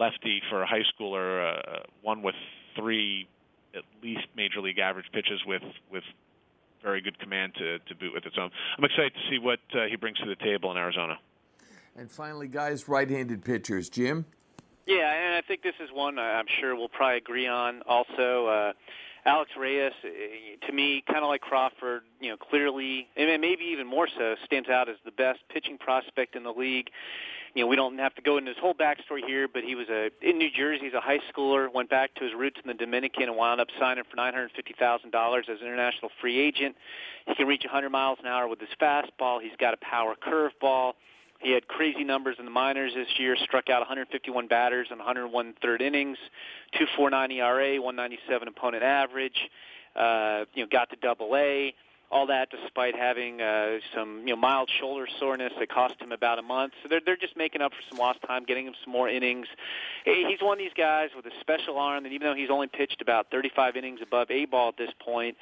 lefty 0.00 0.40
for 0.48 0.62
a 0.62 0.66
high 0.66 0.84
schooler, 0.96 1.52
uh, 1.52 1.80
one 2.00 2.22
with 2.22 2.34
three 2.74 3.28
at 3.74 3.82
least 4.02 4.26
major 4.34 4.60
league 4.60 4.78
average 4.78 5.06
pitches 5.12 5.40
with 5.46 5.62
with 5.92 6.04
very 6.82 7.02
good 7.02 7.18
command 7.18 7.52
to, 7.58 7.78
to 7.80 7.94
boot 7.96 8.14
with 8.14 8.24
its 8.24 8.36
own. 8.40 8.50
I'm 8.78 8.84
excited 8.84 9.12
to 9.12 9.20
see 9.30 9.38
what 9.38 9.58
uh, 9.74 9.90
he 9.90 9.96
brings 9.96 10.16
to 10.18 10.26
the 10.26 10.36
table 10.36 10.70
in 10.70 10.78
Arizona. 10.78 11.18
And 11.96 12.08
finally, 12.08 12.46
guys, 12.46 12.88
right-handed 12.88 13.44
pitchers, 13.44 13.88
Jim. 13.88 14.24
Yeah, 14.86 15.12
and 15.12 15.34
I 15.34 15.42
think 15.42 15.62
this 15.62 15.74
is 15.82 15.90
one 15.92 16.18
I'm 16.18 16.46
sure 16.60 16.76
we'll 16.76 16.88
probably 16.88 17.18
agree 17.18 17.48
on. 17.48 17.82
Also, 17.86 18.46
uh, 18.46 18.72
Alex 19.28 19.50
Reyes, 19.58 19.92
uh, 20.04 20.66
to 20.66 20.72
me, 20.72 21.02
kind 21.06 21.22
of 21.22 21.28
like 21.28 21.42
Crawford, 21.42 22.02
you 22.20 22.30
know, 22.30 22.36
clearly, 22.36 23.08
and 23.16 23.40
maybe 23.40 23.64
even 23.64 23.86
more 23.86 24.08
so, 24.08 24.34
stands 24.44 24.68
out 24.68 24.88
as 24.88 24.96
the 25.04 25.10
best 25.10 25.40
pitching 25.48 25.78
prospect 25.78 26.34
in 26.34 26.42
the 26.42 26.52
league 26.52 26.90
you 27.54 27.62
know, 27.64 27.66
we 27.68 27.76
don't 27.76 27.98
have 27.98 28.14
to 28.14 28.22
go 28.22 28.36
into 28.36 28.50
his 28.50 28.58
whole 28.60 28.74
backstory 28.74 29.24
here, 29.26 29.48
but 29.48 29.64
he 29.64 29.74
was 29.74 29.88
a 29.88 30.10
in 30.22 30.38
New 30.38 30.50
Jersey. 30.50 30.84
He's 30.84 30.94
a 30.94 31.00
high 31.00 31.18
schooler. 31.32 31.72
Went 31.72 31.90
back 31.90 32.14
to 32.14 32.24
his 32.24 32.32
roots 32.34 32.58
in 32.62 32.68
the 32.68 32.74
Dominican 32.74 33.24
and 33.24 33.36
wound 33.36 33.60
up 33.60 33.68
signing 33.80 34.04
for 34.08 34.16
nine 34.16 34.34
hundred 34.34 34.50
fifty 34.54 34.74
thousand 34.78 35.10
dollars 35.10 35.46
as 35.50 35.60
an 35.60 35.66
international 35.66 36.10
free 36.20 36.38
agent. 36.38 36.76
He 37.26 37.34
can 37.34 37.46
reach 37.46 37.64
100 37.64 37.90
miles 37.90 38.18
an 38.20 38.26
hour 38.26 38.48
with 38.48 38.60
his 38.60 38.68
fastball. 38.80 39.42
He's 39.42 39.56
got 39.58 39.74
a 39.74 39.76
power 39.78 40.14
curveball. 40.14 40.92
He 41.40 41.52
had 41.52 41.68
crazy 41.68 42.04
numbers 42.04 42.36
in 42.38 42.44
the 42.44 42.50
minors 42.50 42.92
this 42.94 43.08
year. 43.18 43.36
Struck 43.44 43.68
out 43.70 43.80
151 43.80 44.48
batters 44.48 44.88
in 44.90 44.98
101 44.98 45.54
third 45.62 45.80
innings, 45.80 46.18
2.49 46.98 47.32
ERA, 47.32 47.80
197 47.80 48.48
opponent 48.48 48.82
average. 48.82 49.48
Uh, 49.94 50.44
you 50.54 50.62
know, 50.62 50.68
got 50.70 50.90
to 50.90 50.96
Double 50.96 51.34
A 51.36 51.74
all 52.10 52.26
that 52.26 52.48
despite 52.50 52.94
having 52.94 53.40
uh, 53.40 53.78
some 53.94 54.20
you 54.20 54.34
know 54.34 54.36
mild 54.36 54.70
shoulder 54.80 55.06
soreness 55.18 55.52
that 55.58 55.68
cost 55.68 56.00
him 56.00 56.12
about 56.12 56.38
a 56.38 56.42
month. 56.42 56.72
So 56.82 56.88
they're 56.88 57.00
they're 57.04 57.16
just 57.16 57.36
making 57.36 57.60
up 57.60 57.72
for 57.72 57.82
some 57.88 57.98
lost 57.98 58.20
time, 58.22 58.44
getting 58.44 58.66
him 58.66 58.74
some 58.82 58.92
more 58.92 59.08
innings. 59.08 59.46
He's 60.04 60.40
one 60.40 60.54
of 60.54 60.58
these 60.58 60.72
guys 60.76 61.10
with 61.14 61.26
a 61.26 61.40
special 61.40 61.78
arm 61.78 62.04
that 62.04 62.12
even 62.12 62.26
though 62.26 62.34
he's 62.34 62.50
only 62.50 62.66
pitched 62.66 63.02
about 63.02 63.30
35 63.30 63.76
innings 63.76 64.00
above 64.02 64.30
A 64.30 64.46
ball 64.46 64.70
at 64.70 64.76
this 64.78 64.90
point, 65.00 65.36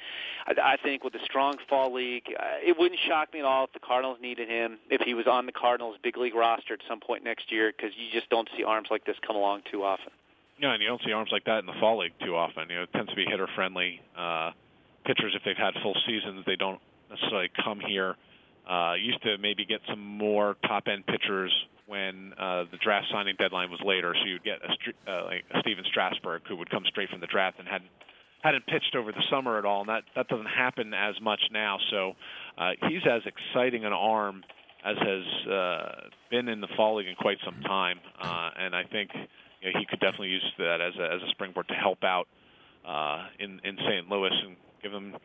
I, 0.45 0.73
I 0.73 0.77
think 0.77 1.03
with 1.03 1.15
a 1.15 1.23
strong 1.23 1.57
fall 1.69 1.93
league, 1.93 2.25
uh, 2.37 2.43
it 2.65 2.77
wouldn't 2.77 2.99
shock 3.07 3.31
me 3.33 3.39
at 3.39 3.45
all 3.45 3.65
if 3.65 3.73
the 3.73 3.79
Cardinals 3.79 4.17
needed 4.21 4.49
him 4.49 4.79
if 4.89 5.01
he 5.01 5.13
was 5.13 5.27
on 5.27 5.45
the 5.45 5.51
Cardinals 5.51 5.95
big 6.03 6.17
league 6.17 6.35
roster 6.35 6.73
at 6.73 6.81
some 6.87 6.99
point 6.99 7.23
next 7.23 7.51
year 7.51 7.71
because 7.75 7.95
you 7.97 8.11
just 8.11 8.29
don't 8.29 8.49
see 8.57 8.63
arms 8.63 8.89
like 8.91 9.05
this 9.05 9.15
come 9.25 9.35
along 9.35 9.61
too 9.71 9.83
often. 9.83 10.11
Yeah, 10.59 10.73
and 10.73 10.81
you 10.81 10.89
don't 10.89 11.01
see 11.05 11.11
arms 11.11 11.29
like 11.31 11.45
that 11.45 11.59
in 11.59 11.65
the 11.67 11.79
fall 11.79 11.99
league 11.99 12.13
too 12.23 12.35
often. 12.35 12.69
You 12.69 12.77
know, 12.77 12.83
it 12.83 12.93
tends 12.93 13.09
to 13.11 13.15
be 13.15 13.25
hitter 13.25 13.47
friendly. 13.55 14.01
Uh, 14.17 14.51
pitchers, 15.07 15.33
if 15.35 15.41
they've 15.43 15.57
had 15.57 15.73
full 15.81 15.95
seasons, 16.05 16.43
they 16.45 16.55
don't 16.55 16.79
necessarily 17.09 17.49
come 17.63 17.79
here. 17.79 18.15
Uh, 18.69 18.93
used 18.99 19.23
to 19.23 19.37
maybe 19.37 19.63
get 19.63 19.79
some 19.89 20.01
more 20.01 20.57
top 20.67 20.87
end 20.91 21.05
pitchers 21.07 21.53
when 21.85 22.33
uh, 22.37 22.65
the 22.69 22.77
draft 22.83 23.07
signing 23.11 23.35
deadline 23.39 23.71
was 23.71 23.79
later, 23.83 24.13
so 24.13 24.27
you'd 24.27 24.43
get 24.43 24.59
a, 24.61 25.11
uh, 25.11 25.23
like 25.23 25.45
a 25.53 25.59
Stephen 25.61 25.85
Strasburg 25.89 26.41
who 26.47 26.57
would 26.57 26.69
come 26.69 26.83
straight 26.87 27.09
from 27.09 27.21
the 27.21 27.27
draft 27.27 27.59
and 27.59 27.67
hadn't 27.67 27.89
hadn't 28.43 28.67
pitched 28.67 28.95
over 28.95 29.11
the 29.11 29.23
summer 29.31 29.57
at 29.57 29.65
all, 29.65 29.81
and 29.81 29.89
that 29.89 30.03
that 30.15 30.27
doesn't 30.27 30.47
happen 30.47 30.93
as 30.93 31.15
much 31.21 31.39
now. 31.51 31.77
So 31.89 32.13
uh, 32.57 32.71
he's 32.89 33.01
as 33.09 33.21
exciting 33.25 33.85
an 33.85 33.93
arm 33.93 34.43
as 34.85 34.97
has 34.97 35.51
uh, 35.51 35.91
been 36.29 36.49
in 36.49 36.61
the 36.61 36.67
fall 36.75 36.97
league 36.97 37.07
in 37.07 37.15
quite 37.15 37.37
some 37.45 37.61
time, 37.61 37.99
uh, 38.21 38.49
and 38.59 38.75
I 38.75 38.83
think 38.83 39.11
you 39.61 39.71
know, 39.71 39.79
he 39.79 39.85
could 39.85 39.99
definitely 39.99 40.29
use 40.29 40.53
that 40.59 40.81
as 40.81 40.93
a, 40.99 41.03
as 41.03 41.21
a 41.21 41.29
springboard 41.31 41.69
to 41.69 41.73
help 41.73 42.03
out 42.03 42.27
uh, 42.85 43.27
in 43.39 43.61
in 43.63 43.77
St. 43.77 44.09
Louis 44.09 44.31
and 44.45 44.55
give 44.81 44.91
them 44.91 45.15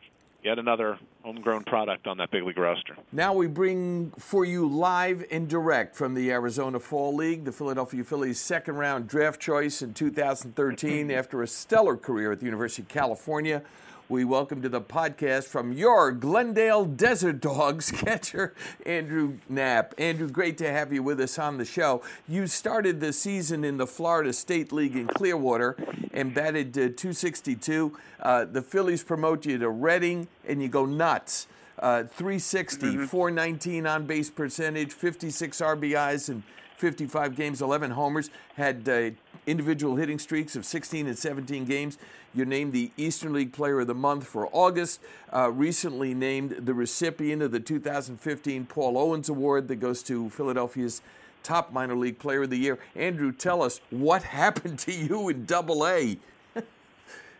yet 0.43 0.59
another 0.59 0.99
homegrown 1.23 1.63
product 1.63 2.05
on 2.05 2.17
that 2.17 2.29
big 2.31 2.43
league 2.43 2.57
roster. 2.57 2.95
Now 3.11 3.33
we 3.33 3.47
bring 3.47 4.11
for 4.17 4.43
you 4.43 4.67
live 4.67 5.25
and 5.31 5.47
direct 5.47 5.95
from 5.95 6.13
the 6.13 6.31
Arizona 6.31 6.79
Fall 6.79 7.15
League, 7.15 7.45
the 7.45 7.51
Philadelphia 7.51 8.03
Phillies' 8.03 8.39
second 8.39 8.75
round 8.75 9.07
draft 9.07 9.39
choice 9.39 9.81
in 9.81 9.93
2013 9.93 11.11
after 11.11 11.41
a 11.41 11.47
stellar 11.47 11.95
career 11.95 12.31
at 12.33 12.39
the 12.39 12.45
University 12.45 12.81
of 12.81 12.89
California. 12.89 13.63
We 14.09 14.25
welcome 14.25 14.61
to 14.63 14.67
the 14.67 14.81
podcast 14.81 15.45
from 15.45 15.71
your 15.71 16.11
Glendale 16.11 16.83
Desert 16.83 17.39
Dogs 17.39 17.89
catcher, 17.95 18.53
Andrew 18.85 19.37
Knapp. 19.47 19.95
Andrew, 19.97 20.29
great 20.29 20.57
to 20.57 20.69
have 20.69 20.91
you 20.91 21.01
with 21.01 21.21
us 21.21 21.39
on 21.39 21.57
the 21.57 21.63
show. 21.63 22.03
You 22.27 22.47
started 22.47 22.99
the 22.99 23.13
season 23.13 23.63
in 23.63 23.77
the 23.77 23.87
Florida 23.87 24.33
State 24.33 24.73
League 24.73 24.97
in 24.97 25.07
Clearwater 25.07 25.77
and 26.11 26.33
batted 26.33 26.77
uh, 26.77 26.91
262. 26.97 27.97
Uh, 28.21 28.43
the 28.43 28.61
Phillies 28.61 29.03
promote 29.03 29.45
you 29.45 29.57
to 29.57 29.69
Reading, 29.69 30.27
and 30.45 30.61
you 30.61 30.67
go 30.67 30.85
nuts. 30.85 31.47
Uh, 31.79 32.03
360, 32.03 32.85
mm-hmm. 32.85 33.05
419 33.05 33.87
on 33.87 34.05
base 34.05 34.29
percentage, 34.29 34.91
56 34.91 35.61
RBIs, 35.61 36.27
and 36.27 36.43
55 36.75 37.37
games, 37.37 37.61
11 37.61 37.91
homers, 37.91 38.29
had 38.55 38.89
uh, 38.89 39.11
individual 39.45 39.95
hitting 39.95 40.19
streaks 40.19 40.55
of 40.55 40.65
16 40.65 41.07
and 41.07 41.17
17 41.17 41.65
games. 41.65 41.97
You're 42.33 42.45
named 42.45 42.73
the 42.73 42.91
Eastern 42.97 43.33
League 43.33 43.53
Player 43.53 43.81
of 43.81 43.87
the 43.87 43.93
Month 43.93 44.25
for 44.25 44.49
August. 44.51 44.99
Uh, 45.31 45.51
recently 45.51 46.13
named 46.13 46.51
the 46.65 46.73
recipient 46.73 47.41
of 47.41 47.51
the 47.51 47.59
2015 47.59 48.65
Paul 48.65 48.97
Owens 48.97 49.29
Award 49.29 49.67
that 49.67 49.75
goes 49.77 50.01
to 50.03 50.29
Philadelphia's 50.29 51.01
top 51.43 51.71
minor 51.71 51.95
league 51.95 52.19
player 52.19 52.43
of 52.43 52.49
the 52.49 52.57
year. 52.57 52.79
Andrew, 52.95 53.31
tell 53.31 53.61
us 53.61 53.81
what 53.89 54.23
happened 54.41 54.79
to 54.79 54.93
you 54.93 55.29
in 55.29 55.45
Double 55.45 55.85
A. 55.85 56.17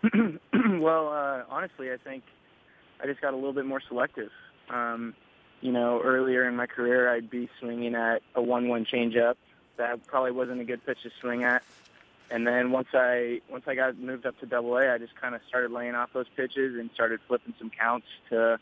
well, 0.54 1.08
uh, 1.08 1.44
honestly, 1.50 1.92
I 1.92 1.98
think 1.98 2.24
I 3.02 3.08
just 3.08 3.22
got 3.22 3.34
a 3.34 3.38
little 3.38 3.54
bit 3.54 3.66
more 3.66 3.82
selective. 3.88 4.32
Um, 4.70 5.14
you 5.62 5.72
know, 5.72 6.02
earlier 6.04 6.48
in 6.48 6.56
my 6.56 6.68
career, 6.68 7.10
I'd 7.10 7.30
be 7.30 7.50
swinging 7.60 7.96
at 7.96 8.22
a 8.36 8.42
one-one 8.42 8.86
changeup. 8.86 9.36
That 9.78 10.06
probably 10.08 10.32
wasn't 10.32 10.60
a 10.60 10.66
good 10.66 10.86
pitch 10.86 11.02
to 11.04 11.10
swing 11.22 11.44
at. 11.44 11.64
And 12.34 12.48
then 12.48 12.72
once 12.72 12.88
I 12.96 13.42
once 13.48 13.66
I 13.68 13.76
got 13.76 13.96
moved 14.00 14.26
up 14.26 14.40
to 14.40 14.48
Double 14.48 14.76
A, 14.78 14.92
I 14.92 14.98
just 14.98 15.16
kind 15.22 15.36
of 15.36 15.42
started 15.48 15.72
laying 15.72 15.94
off 15.94 16.10
those 16.16 16.26
pitches 16.36 16.80
and 16.80 16.90
started 16.96 17.20
flipping 17.28 17.54
some 17.60 17.70
counts 17.70 18.08
to 18.32 18.60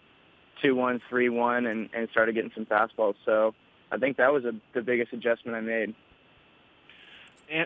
two 0.62 0.76
one, 0.76 1.02
three 1.10 1.30
one, 1.30 1.66
and 1.66 1.90
and 1.94 2.10
started 2.12 2.36
getting 2.36 2.52
some 2.54 2.66
fastballs. 2.66 3.16
So 3.24 3.56
I 3.90 3.98
think 3.98 4.18
that 4.18 4.34
was 4.34 4.44
a, 4.44 4.52
the 4.74 4.82
biggest 4.82 5.14
adjustment 5.14 5.56
I 5.56 5.62
made. 5.62 5.96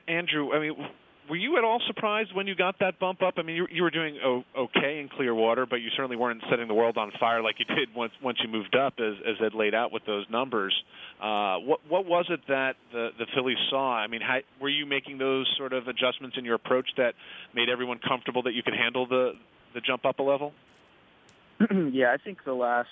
Andrew, 0.07 0.53
I 0.53 0.59
mean, 0.59 0.87
were 1.29 1.35
you 1.35 1.57
at 1.57 1.63
all 1.63 1.81
surprised 1.87 2.35
when 2.35 2.47
you 2.47 2.55
got 2.55 2.79
that 2.79 2.99
bump 2.99 3.21
up? 3.21 3.35
I 3.37 3.41
mean, 3.41 3.55
you, 3.55 3.67
you 3.71 3.83
were 3.83 3.91
doing 3.91 4.17
okay 4.57 4.99
in 4.99 5.09
Clearwater, 5.09 5.65
but 5.65 5.77
you 5.77 5.89
certainly 5.95 6.15
weren't 6.15 6.41
setting 6.49 6.67
the 6.67 6.73
world 6.73 6.97
on 6.97 7.11
fire 7.19 7.41
like 7.41 7.55
you 7.59 7.65
did 7.65 7.89
once 7.95 8.13
once 8.21 8.37
you 8.43 8.49
moved 8.49 8.75
up, 8.75 8.95
as 8.99 9.15
as 9.25 9.35
Ed 9.43 9.53
laid 9.53 9.73
out 9.73 9.91
with 9.91 10.05
those 10.05 10.25
numbers. 10.29 10.73
Uh, 11.21 11.57
what 11.59 11.79
what 11.87 12.05
was 12.05 12.25
it 12.29 12.41
that 12.47 12.75
the 12.91 13.09
the 13.17 13.25
Phillies 13.33 13.57
saw? 13.69 13.95
I 13.95 14.07
mean, 14.07 14.21
how, 14.21 14.39
were 14.61 14.69
you 14.69 14.85
making 14.85 15.17
those 15.17 15.51
sort 15.57 15.73
of 15.73 15.87
adjustments 15.87 16.37
in 16.37 16.45
your 16.45 16.55
approach 16.55 16.89
that 16.97 17.13
made 17.53 17.69
everyone 17.69 17.99
comfortable 17.99 18.43
that 18.43 18.53
you 18.53 18.63
could 18.63 18.75
handle 18.75 19.07
the 19.07 19.33
the 19.73 19.81
jump 19.81 20.05
up 20.05 20.19
a 20.19 20.23
level? 20.23 20.53
yeah, 21.91 22.11
I 22.11 22.17
think 22.17 22.43
the 22.45 22.53
last 22.53 22.89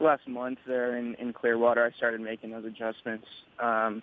last 0.00 0.26
month 0.28 0.58
there 0.66 0.96
in, 0.96 1.14
in 1.14 1.32
Clearwater, 1.32 1.84
I 1.84 1.96
started 1.96 2.20
making 2.20 2.50
those 2.50 2.64
adjustments. 2.64 3.26
Um, 3.58 4.02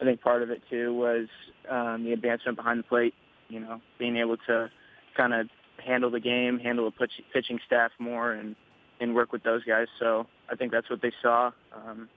I 0.00 0.04
think 0.04 0.20
part 0.20 0.42
of 0.42 0.50
it 0.50 0.62
too 0.68 0.94
was 0.94 1.28
um, 1.70 2.04
the 2.04 2.12
advancement 2.12 2.56
behind 2.56 2.80
the 2.80 2.84
plate. 2.84 3.14
You 3.48 3.60
know, 3.60 3.80
being 3.98 4.16
able 4.16 4.36
to 4.48 4.70
kind 5.16 5.32
of 5.32 5.48
handle 5.84 6.10
the 6.10 6.20
game, 6.20 6.58
handle 6.58 6.84
the 6.84 6.90
pitch, 6.90 7.12
pitching 7.32 7.60
staff 7.66 7.92
more, 7.98 8.32
and 8.32 8.56
and 9.00 9.14
work 9.14 9.32
with 9.32 9.42
those 9.42 9.62
guys. 9.64 9.86
So 9.98 10.26
I 10.50 10.56
think 10.56 10.72
that's 10.72 10.88
what 10.90 11.02
they 11.02 11.12
saw. 11.22 11.50
Um, 11.74 12.08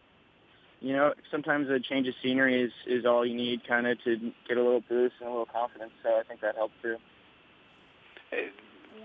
you 0.82 0.94
know, 0.94 1.14
sometimes 1.30 1.70
a 1.70 1.80
change 1.80 2.08
of 2.08 2.14
scenery 2.24 2.62
is 2.62 2.72
is 2.88 3.06
all 3.06 3.26
you 3.26 3.36
need, 3.36 3.68
kind 3.68 3.88
of 3.88 4.02
to 4.04 4.18
get 4.48 4.58
a 4.58 4.64
little 4.64 4.84
boost 4.88 5.16
and 5.20 5.28
a 5.28 5.32
little 5.32 5.46
confidence. 5.46 5.92
So 6.04 6.10
I 6.10 6.24
think 6.28 6.42
that 6.42 6.56
helped 6.56 6.76
too. 6.82 6.98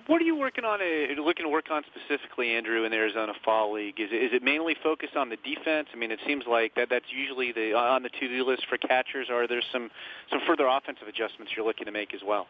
What 0.07 0.21
are 0.21 0.25
you 0.25 0.37
working 0.37 0.65
on? 0.65 0.81
Uh, 0.81 1.21
looking 1.23 1.47
to 1.47 1.51
work 1.51 1.71
on 1.71 1.83
specifically, 1.85 2.51
Andrew, 2.51 2.85
in 2.85 2.91
the 2.91 2.97
Arizona 2.97 3.33
Fall 3.43 3.73
League? 3.73 3.99
Is 3.99 4.11
it, 4.13 4.23
is 4.23 4.31
it 4.35 4.43
mainly 4.43 4.77
focused 4.83 5.17
on 5.17 5.31
the 5.31 5.37
defense? 5.37 5.89
I 5.95 5.97
mean, 5.97 6.11
it 6.11 6.21
seems 6.27 6.45
like 6.47 6.75
that 6.75 6.89
that's 6.91 7.07
usually 7.11 7.53
the 7.53 7.73
on 7.73 8.03
the 8.03 8.11
to-do 8.11 8.45
list 8.45 8.67
for 8.69 8.77
catchers. 8.77 9.29
Or 9.31 9.45
are 9.45 9.49
there 9.49 9.63
some 9.73 9.91
some 10.31 10.41
further 10.47 10.67
offensive 10.67 11.09
adjustments 11.09 11.53
you're 11.57 11.65
looking 11.65 11.87
to 11.87 11.93
make 11.93 12.13
as 12.13 12.21
well? 12.27 12.47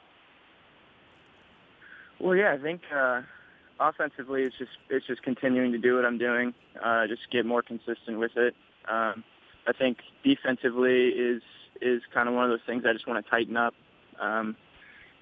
Well, 2.19 2.35
yeah, 2.35 2.53
I 2.53 2.59
think 2.59 2.83
uh, 2.95 3.23
offensively, 3.79 4.43
it's 4.43 4.59
just 4.59 4.73
it's 4.91 5.07
just 5.07 5.23
continuing 5.23 5.73
to 5.73 5.79
do 5.79 5.97
what 5.97 6.05
I'm 6.05 6.19
doing, 6.19 6.55
uh, 6.83 7.07
just 7.07 7.31
get 7.31 7.47
more 7.47 7.63
consistent 7.63 8.19
with 8.19 8.37
it. 8.37 8.55
Um, 8.89 9.23
I 9.67 9.73
think 9.73 9.99
defensively 10.25 11.09
is 11.09 11.43
is 11.81 12.03
kind 12.13 12.29
of 12.29 12.35
one 12.35 12.45
of 12.45 12.51
those 12.51 12.67
things 12.67 12.85
I 12.89 12.93
just 12.93 13.07
want 13.07 13.25
to 13.25 13.31
tighten 13.31 13.57
up. 13.57 13.75
Um, 14.21 14.57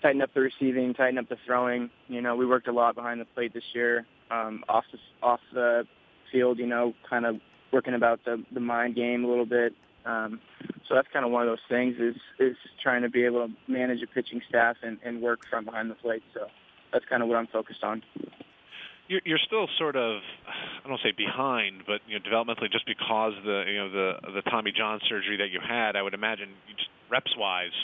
tighten 0.02 0.20
up 0.20 0.34
the 0.34 0.40
receiving, 0.40 0.92
tighten 0.94 1.18
up 1.18 1.28
the 1.28 1.38
throwing. 1.46 1.90
You 2.08 2.20
know, 2.20 2.36
we 2.36 2.44
worked 2.44 2.68
a 2.68 2.72
lot 2.72 2.94
behind 2.94 3.20
the 3.20 3.24
plate 3.24 3.54
this 3.54 3.64
year, 3.74 4.04
um, 4.30 4.64
off 4.68 4.84
the 4.92 4.98
off 5.22 5.40
the 5.54 5.86
field. 6.30 6.58
You 6.58 6.66
know, 6.66 6.94
kind 7.08 7.24
of 7.24 7.36
working 7.72 7.94
about 7.94 8.24
the 8.24 8.44
the 8.52 8.60
mind 8.60 8.96
game 8.96 9.24
a 9.24 9.28
little 9.28 9.46
bit. 9.46 9.74
Um, 10.04 10.40
so 10.88 10.94
that's 10.94 11.08
kind 11.12 11.24
of 11.24 11.30
one 11.30 11.42
of 11.42 11.48
those 11.48 11.64
things 11.68 11.96
is 11.98 12.16
is 12.38 12.56
trying 12.82 13.02
to 13.02 13.08
be 13.08 13.24
able 13.24 13.46
to 13.46 13.54
manage 13.72 14.02
a 14.02 14.06
pitching 14.06 14.42
staff 14.48 14.76
and, 14.82 14.98
and 15.04 15.22
work 15.22 15.46
from 15.48 15.64
behind 15.64 15.90
the 15.90 15.94
plate. 15.94 16.22
So 16.34 16.48
that's 16.92 17.04
kind 17.06 17.22
of 17.22 17.28
what 17.28 17.38
I'm 17.38 17.46
focused 17.46 17.82
on. 17.82 18.02
You're, 19.08 19.38
still 19.44 19.68
sort 19.76 19.96
of, 19.96 20.22
I 20.46 20.88
don't 20.88 21.00
say 21.02 21.12
behind, 21.12 21.82
but 21.86 22.00
you 22.08 22.18
know, 22.18 22.24
developmentally, 22.24 22.72
just 22.72 22.86
because 22.86 23.34
the 23.44 23.64
you 23.68 23.76
know 23.76 23.90
the 23.90 24.32
the 24.32 24.42
Tommy 24.42 24.72
John 24.72 25.00
surgery 25.06 25.36
that 25.38 25.50
you 25.50 25.60
had, 25.60 25.96
I 25.96 26.02
would 26.02 26.14
imagine 26.14 26.48
reps 27.10 27.36
wise, 27.36 27.76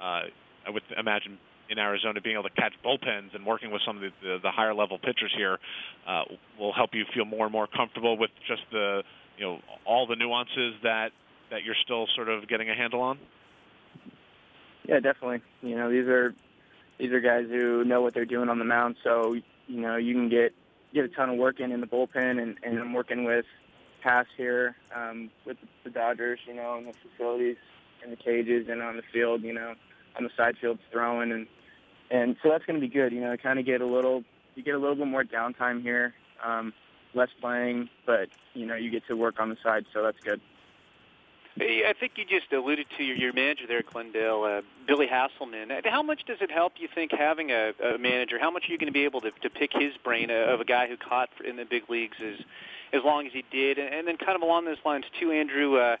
uh, 0.00 0.22
I 0.66 0.70
would 0.70 0.82
imagine 0.96 1.38
in 1.70 1.78
Arizona, 1.78 2.20
being 2.20 2.36
able 2.36 2.48
to 2.48 2.54
catch 2.54 2.74
bullpens 2.84 3.34
and 3.34 3.46
working 3.46 3.70
with 3.70 3.80
some 3.86 3.96
of 3.96 4.02
the, 4.02 4.10
the, 4.22 4.38
the 4.42 4.50
higher 4.50 4.74
level 4.74 4.98
pitchers 4.98 5.32
here 5.36 5.58
uh, 6.06 6.24
will 6.58 6.72
help 6.72 6.90
you 6.94 7.04
feel 7.14 7.24
more 7.24 7.46
and 7.46 7.52
more 7.52 7.68
comfortable 7.68 8.18
with 8.18 8.30
just 8.46 8.62
the 8.72 9.02
you 9.38 9.44
know 9.44 9.60
all 9.86 10.06
the 10.06 10.16
nuances 10.16 10.74
that 10.82 11.12
that 11.50 11.62
you're 11.64 11.76
still 11.82 12.06
sort 12.14 12.28
of 12.28 12.46
getting 12.48 12.68
a 12.68 12.74
handle 12.74 13.00
on. 13.00 13.18
Yeah, 14.86 15.00
definitely. 15.00 15.42
You 15.62 15.76
know, 15.76 15.90
these 15.90 16.08
are 16.08 16.34
these 16.98 17.12
are 17.12 17.20
guys 17.20 17.46
who 17.48 17.84
know 17.84 18.02
what 18.02 18.14
they're 18.14 18.24
doing 18.24 18.48
on 18.48 18.58
the 18.58 18.64
mound, 18.64 18.96
so 19.04 19.34
you 19.34 19.80
know 19.80 19.96
you 19.96 20.14
can 20.14 20.28
get 20.28 20.52
get 20.92 21.04
a 21.04 21.08
ton 21.08 21.30
of 21.30 21.36
work 21.36 21.60
in 21.60 21.70
in 21.70 21.80
the 21.80 21.86
bullpen, 21.86 22.42
and, 22.42 22.56
and 22.62 22.78
I'm 22.78 22.92
working 22.92 23.24
with 23.24 23.46
Pass 24.02 24.26
here 24.36 24.76
um, 24.94 25.30
with 25.44 25.58
the 25.84 25.90
Dodgers, 25.90 26.40
you 26.46 26.54
know, 26.54 26.78
in 26.78 26.86
the 26.86 26.94
facilities, 26.94 27.56
in 28.02 28.10
the 28.10 28.16
cages, 28.16 28.66
and 28.68 28.82
on 28.82 28.96
the 28.96 29.02
field, 29.12 29.42
you 29.42 29.52
know, 29.52 29.74
on 30.20 30.24
the 30.24 30.30
side 30.36 30.56
fields 30.60 30.80
throwing, 30.92 31.32
and 31.32 31.46
and 32.10 32.36
so 32.42 32.50
that's 32.50 32.64
going 32.64 32.80
to 32.80 32.86
be 32.86 32.92
good. 32.92 33.12
You 33.12 33.20
know, 33.20 33.36
kind 33.36 33.58
of 33.58 33.66
get 33.66 33.80
a 33.80 33.86
little, 33.86 34.22
you 34.54 34.62
get 34.62 34.74
a 34.74 34.78
little 34.78 34.96
bit 34.96 35.06
more 35.06 35.24
downtime 35.24 35.82
here, 35.82 36.14
um, 36.44 36.72
less 37.14 37.30
playing, 37.40 37.88
but 38.06 38.28
you 38.54 38.66
know, 38.66 38.74
you 38.74 38.90
get 38.90 39.06
to 39.08 39.16
work 39.16 39.40
on 39.40 39.48
the 39.48 39.56
side, 39.62 39.86
so 39.92 40.02
that's 40.02 40.20
good. 40.20 40.40
Hey, 41.56 41.82
I 41.86 41.92
think 41.98 42.12
you 42.16 42.24
just 42.24 42.52
alluded 42.52 42.86
to 42.96 43.02
your, 43.02 43.16
your 43.16 43.32
manager 43.32 43.66
there, 43.66 43.82
Glendale, 43.82 44.44
uh, 44.44 44.62
Billy 44.86 45.06
Haselman. 45.08 45.84
How 45.84 46.02
much 46.02 46.24
does 46.24 46.38
it 46.40 46.50
help 46.50 46.74
you 46.78 46.88
think 46.94 47.10
having 47.12 47.50
a, 47.50 47.72
a 47.82 47.98
manager? 47.98 48.38
How 48.40 48.50
much 48.50 48.68
are 48.68 48.72
you 48.72 48.78
going 48.78 48.86
to 48.86 48.92
be 48.92 49.04
able 49.04 49.20
to, 49.22 49.32
to 49.42 49.50
pick 49.50 49.72
his 49.72 49.92
brain 50.04 50.30
uh, 50.30 50.54
of 50.54 50.60
a 50.60 50.64
guy 50.64 50.86
who 50.88 50.96
caught 50.96 51.28
in 51.44 51.56
the 51.56 51.64
big 51.64 51.90
leagues 51.90 52.16
as 52.20 52.38
as 52.92 53.02
long 53.04 53.26
as 53.26 53.32
he 53.32 53.44
did? 53.50 53.78
And, 53.78 53.92
and 53.92 54.08
then, 54.08 54.16
kind 54.16 54.36
of 54.36 54.42
along 54.42 54.64
those 54.64 54.78
lines 54.84 55.04
too, 55.18 55.32
Andrew. 55.32 55.76
Uh, 55.76 55.96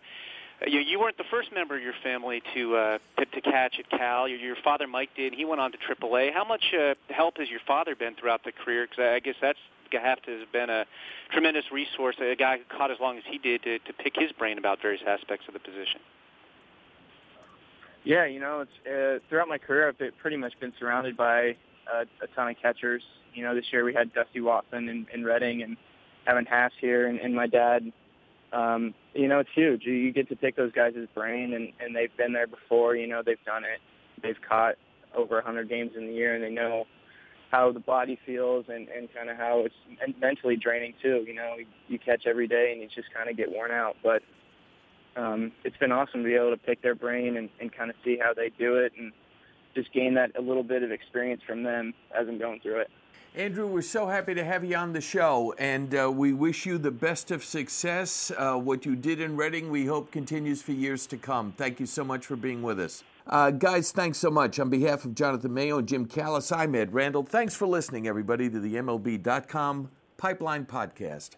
you, 0.66 0.80
you 0.80 1.00
weren't 1.00 1.16
the 1.16 1.24
first 1.30 1.52
member 1.52 1.76
of 1.76 1.82
your 1.82 1.94
family 2.02 2.42
to 2.54 2.76
uh, 2.76 2.98
to, 3.18 3.24
to 3.26 3.40
catch 3.40 3.76
at 3.78 3.88
Cal. 3.90 4.28
Your, 4.28 4.38
your 4.38 4.56
father 4.62 4.86
Mike 4.86 5.10
did. 5.16 5.34
He 5.34 5.44
went 5.44 5.60
on 5.60 5.72
to 5.72 5.78
AAA. 5.78 6.32
How 6.32 6.44
much 6.44 6.74
uh, 6.74 6.94
help 7.08 7.38
has 7.38 7.48
your 7.48 7.60
father 7.66 7.94
been 7.94 8.14
throughout 8.14 8.44
the 8.44 8.52
career? 8.52 8.86
Because 8.88 9.04
I 9.04 9.20
guess 9.20 9.36
that's 9.40 9.58
have 9.98 10.22
to 10.22 10.38
have 10.38 10.52
been 10.52 10.70
a 10.70 10.84
tremendous 11.32 11.64
resource. 11.72 12.16
A 12.20 12.36
guy 12.36 12.58
who 12.58 12.76
caught 12.76 12.90
as 12.90 12.98
long 13.00 13.18
as 13.18 13.24
he 13.28 13.38
did 13.38 13.62
to, 13.64 13.78
to 13.80 13.92
pick 13.92 14.14
his 14.14 14.30
brain 14.32 14.58
about 14.58 14.80
various 14.80 15.02
aspects 15.06 15.46
of 15.48 15.54
the 15.54 15.60
position. 15.60 16.00
Yeah, 18.04 18.24
you 18.24 18.40
know, 18.40 18.60
it's 18.60 18.86
uh, 18.86 19.18
throughout 19.28 19.48
my 19.48 19.58
career, 19.58 19.88
I've 19.88 19.98
been, 19.98 20.12
pretty 20.20 20.36
much 20.36 20.58
been 20.60 20.72
surrounded 20.78 21.16
by 21.16 21.56
uh, 21.92 22.04
a 22.22 22.26
ton 22.34 22.48
of 22.48 22.56
catchers. 22.60 23.02
You 23.34 23.44
know, 23.44 23.54
this 23.54 23.66
year 23.72 23.84
we 23.84 23.92
had 23.92 24.12
Dusty 24.14 24.40
Wathan 24.40 24.88
in, 24.88 25.06
in 25.12 25.24
Reading 25.24 25.62
and 25.62 25.76
Evan 26.26 26.46
Haas 26.46 26.72
here, 26.80 27.08
and, 27.08 27.18
and 27.18 27.34
my 27.34 27.46
dad 27.46 27.92
um, 28.52 28.94
you 29.14 29.28
know, 29.28 29.40
it's 29.40 29.50
huge. 29.54 29.84
You 29.84 30.12
get 30.12 30.28
to 30.28 30.36
pick 30.36 30.56
those 30.56 30.72
guys' 30.72 30.94
brain, 31.14 31.52
and, 31.54 31.72
and 31.80 31.94
they've 31.94 32.14
been 32.16 32.32
there 32.32 32.46
before. 32.46 32.96
You 32.96 33.06
know, 33.06 33.22
they've 33.24 33.44
done 33.44 33.64
it. 33.64 33.80
They've 34.22 34.40
caught 34.48 34.74
over 35.16 35.36
100 35.36 35.68
games 35.68 35.92
in 35.96 36.06
the 36.06 36.12
year, 36.12 36.34
and 36.34 36.42
they 36.42 36.50
know 36.50 36.84
how 37.50 37.72
the 37.72 37.80
body 37.80 38.18
feels 38.24 38.66
and, 38.68 38.88
and 38.88 39.12
kind 39.12 39.28
of 39.28 39.36
how 39.36 39.64
it's 39.64 39.74
mentally 40.20 40.56
draining 40.56 40.94
too. 41.02 41.24
You 41.26 41.34
know, 41.34 41.56
you, 41.58 41.66
you 41.88 41.98
catch 41.98 42.26
every 42.26 42.46
day 42.46 42.70
and 42.72 42.80
you 42.80 42.88
just 42.94 43.12
kind 43.12 43.28
of 43.28 43.36
get 43.36 43.50
worn 43.50 43.72
out. 43.72 43.96
But 44.02 44.22
um, 45.16 45.52
it's 45.64 45.76
been 45.76 45.90
awesome 45.90 46.22
to 46.22 46.28
be 46.28 46.34
able 46.34 46.50
to 46.50 46.56
pick 46.56 46.80
their 46.82 46.94
brain 46.94 47.36
and, 47.36 47.48
and 47.60 47.72
kind 47.72 47.90
of 47.90 47.96
see 48.04 48.18
how 48.22 48.34
they 48.34 48.50
do 48.56 48.76
it 48.76 48.92
and 48.96 49.12
just 49.74 49.92
gain 49.92 50.14
that 50.14 50.30
a 50.38 50.40
little 50.40 50.62
bit 50.62 50.82
of 50.82 50.92
experience 50.92 51.42
from 51.46 51.64
them 51.64 51.92
as 52.18 52.28
I'm 52.28 52.38
going 52.38 52.60
through 52.60 52.80
it. 52.80 52.90
Andrew, 53.36 53.64
we're 53.64 53.80
so 53.80 54.08
happy 54.08 54.34
to 54.34 54.42
have 54.42 54.64
you 54.64 54.74
on 54.74 54.92
the 54.92 55.00
show, 55.00 55.54
and 55.56 55.94
uh, 55.94 56.10
we 56.10 56.32
wish 56.32 56.66
you 56.66 56.78
the 56.78 56.90
best 56.90 57.30
of 57.30 57.44
success. 57.44 58.32
Uh, 58.36 58.54
what 58.56 58.84
you 58.84 58.96
did 58.96 59.20
in 59.20 59.36
Reading, 59.36 59.70
we 59.70 59.86
hope 59.86 60.10
continues 60.10 60.62
for 60.62 60.72
years 60.72 61.06
to 61.06 61.16
come. 61.16 61.52
Thank 61.52 61.78
you 61.78 61.86
so 61.86 62.02
much 62.02 62.26
for 62.26 62.34
being 62.34 62.60
with 62.60 62.80
us. 62.80 63.04
Uh, 63.28 63.52
guys, 63.52 63.92
thanks 63.92 64.18
so 64.18 64.30
much. 64.30 64.58
On 64.58 64.68
behalf 64.68 65.04
of 65.04 65.14
Jonathan 65.14 65.54
Mayo 65.54 65.78
and 65.78 65.86
Jim 65.86 66.06
Callis, 66.06 66.50
I'm 66.50 66.74
Ed 66.74 66.92
Randall. 66.92 67.22
Thanks 67.22 67.54
for 67.54 67.68
listening, 67.68 68.08
everybody, 68.08 68.50
to 68.50 68.58
the 68.58 68.74
MLB.com 68.74 69.90
Pipeline 70.16 70.66
Podcast. 70.66 71.36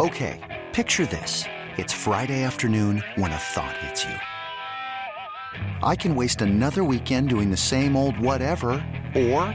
Okay, 0.00 0.64
picture 0.72 1.06
this. 1.06 1.44
It's 1.76 1.92
Friday 1.92 2.42
afternoon 2.42 3.04
when 3.14 3.30
a 3.30 3.36
thought 3.36 3.76
hits 3.76 4.04
you. 4.04 4.16
I 5.80 5.94
can 5.94 6.16
waste 6.16 6.42
another 6.42 6.82
weekend 6.82 7.28
doing 7.28 7.52
the 7.52 7.56
same 7.56 7.96
old 7.96 8.18
whatever, 8.18 8.84
or 9.14 9.54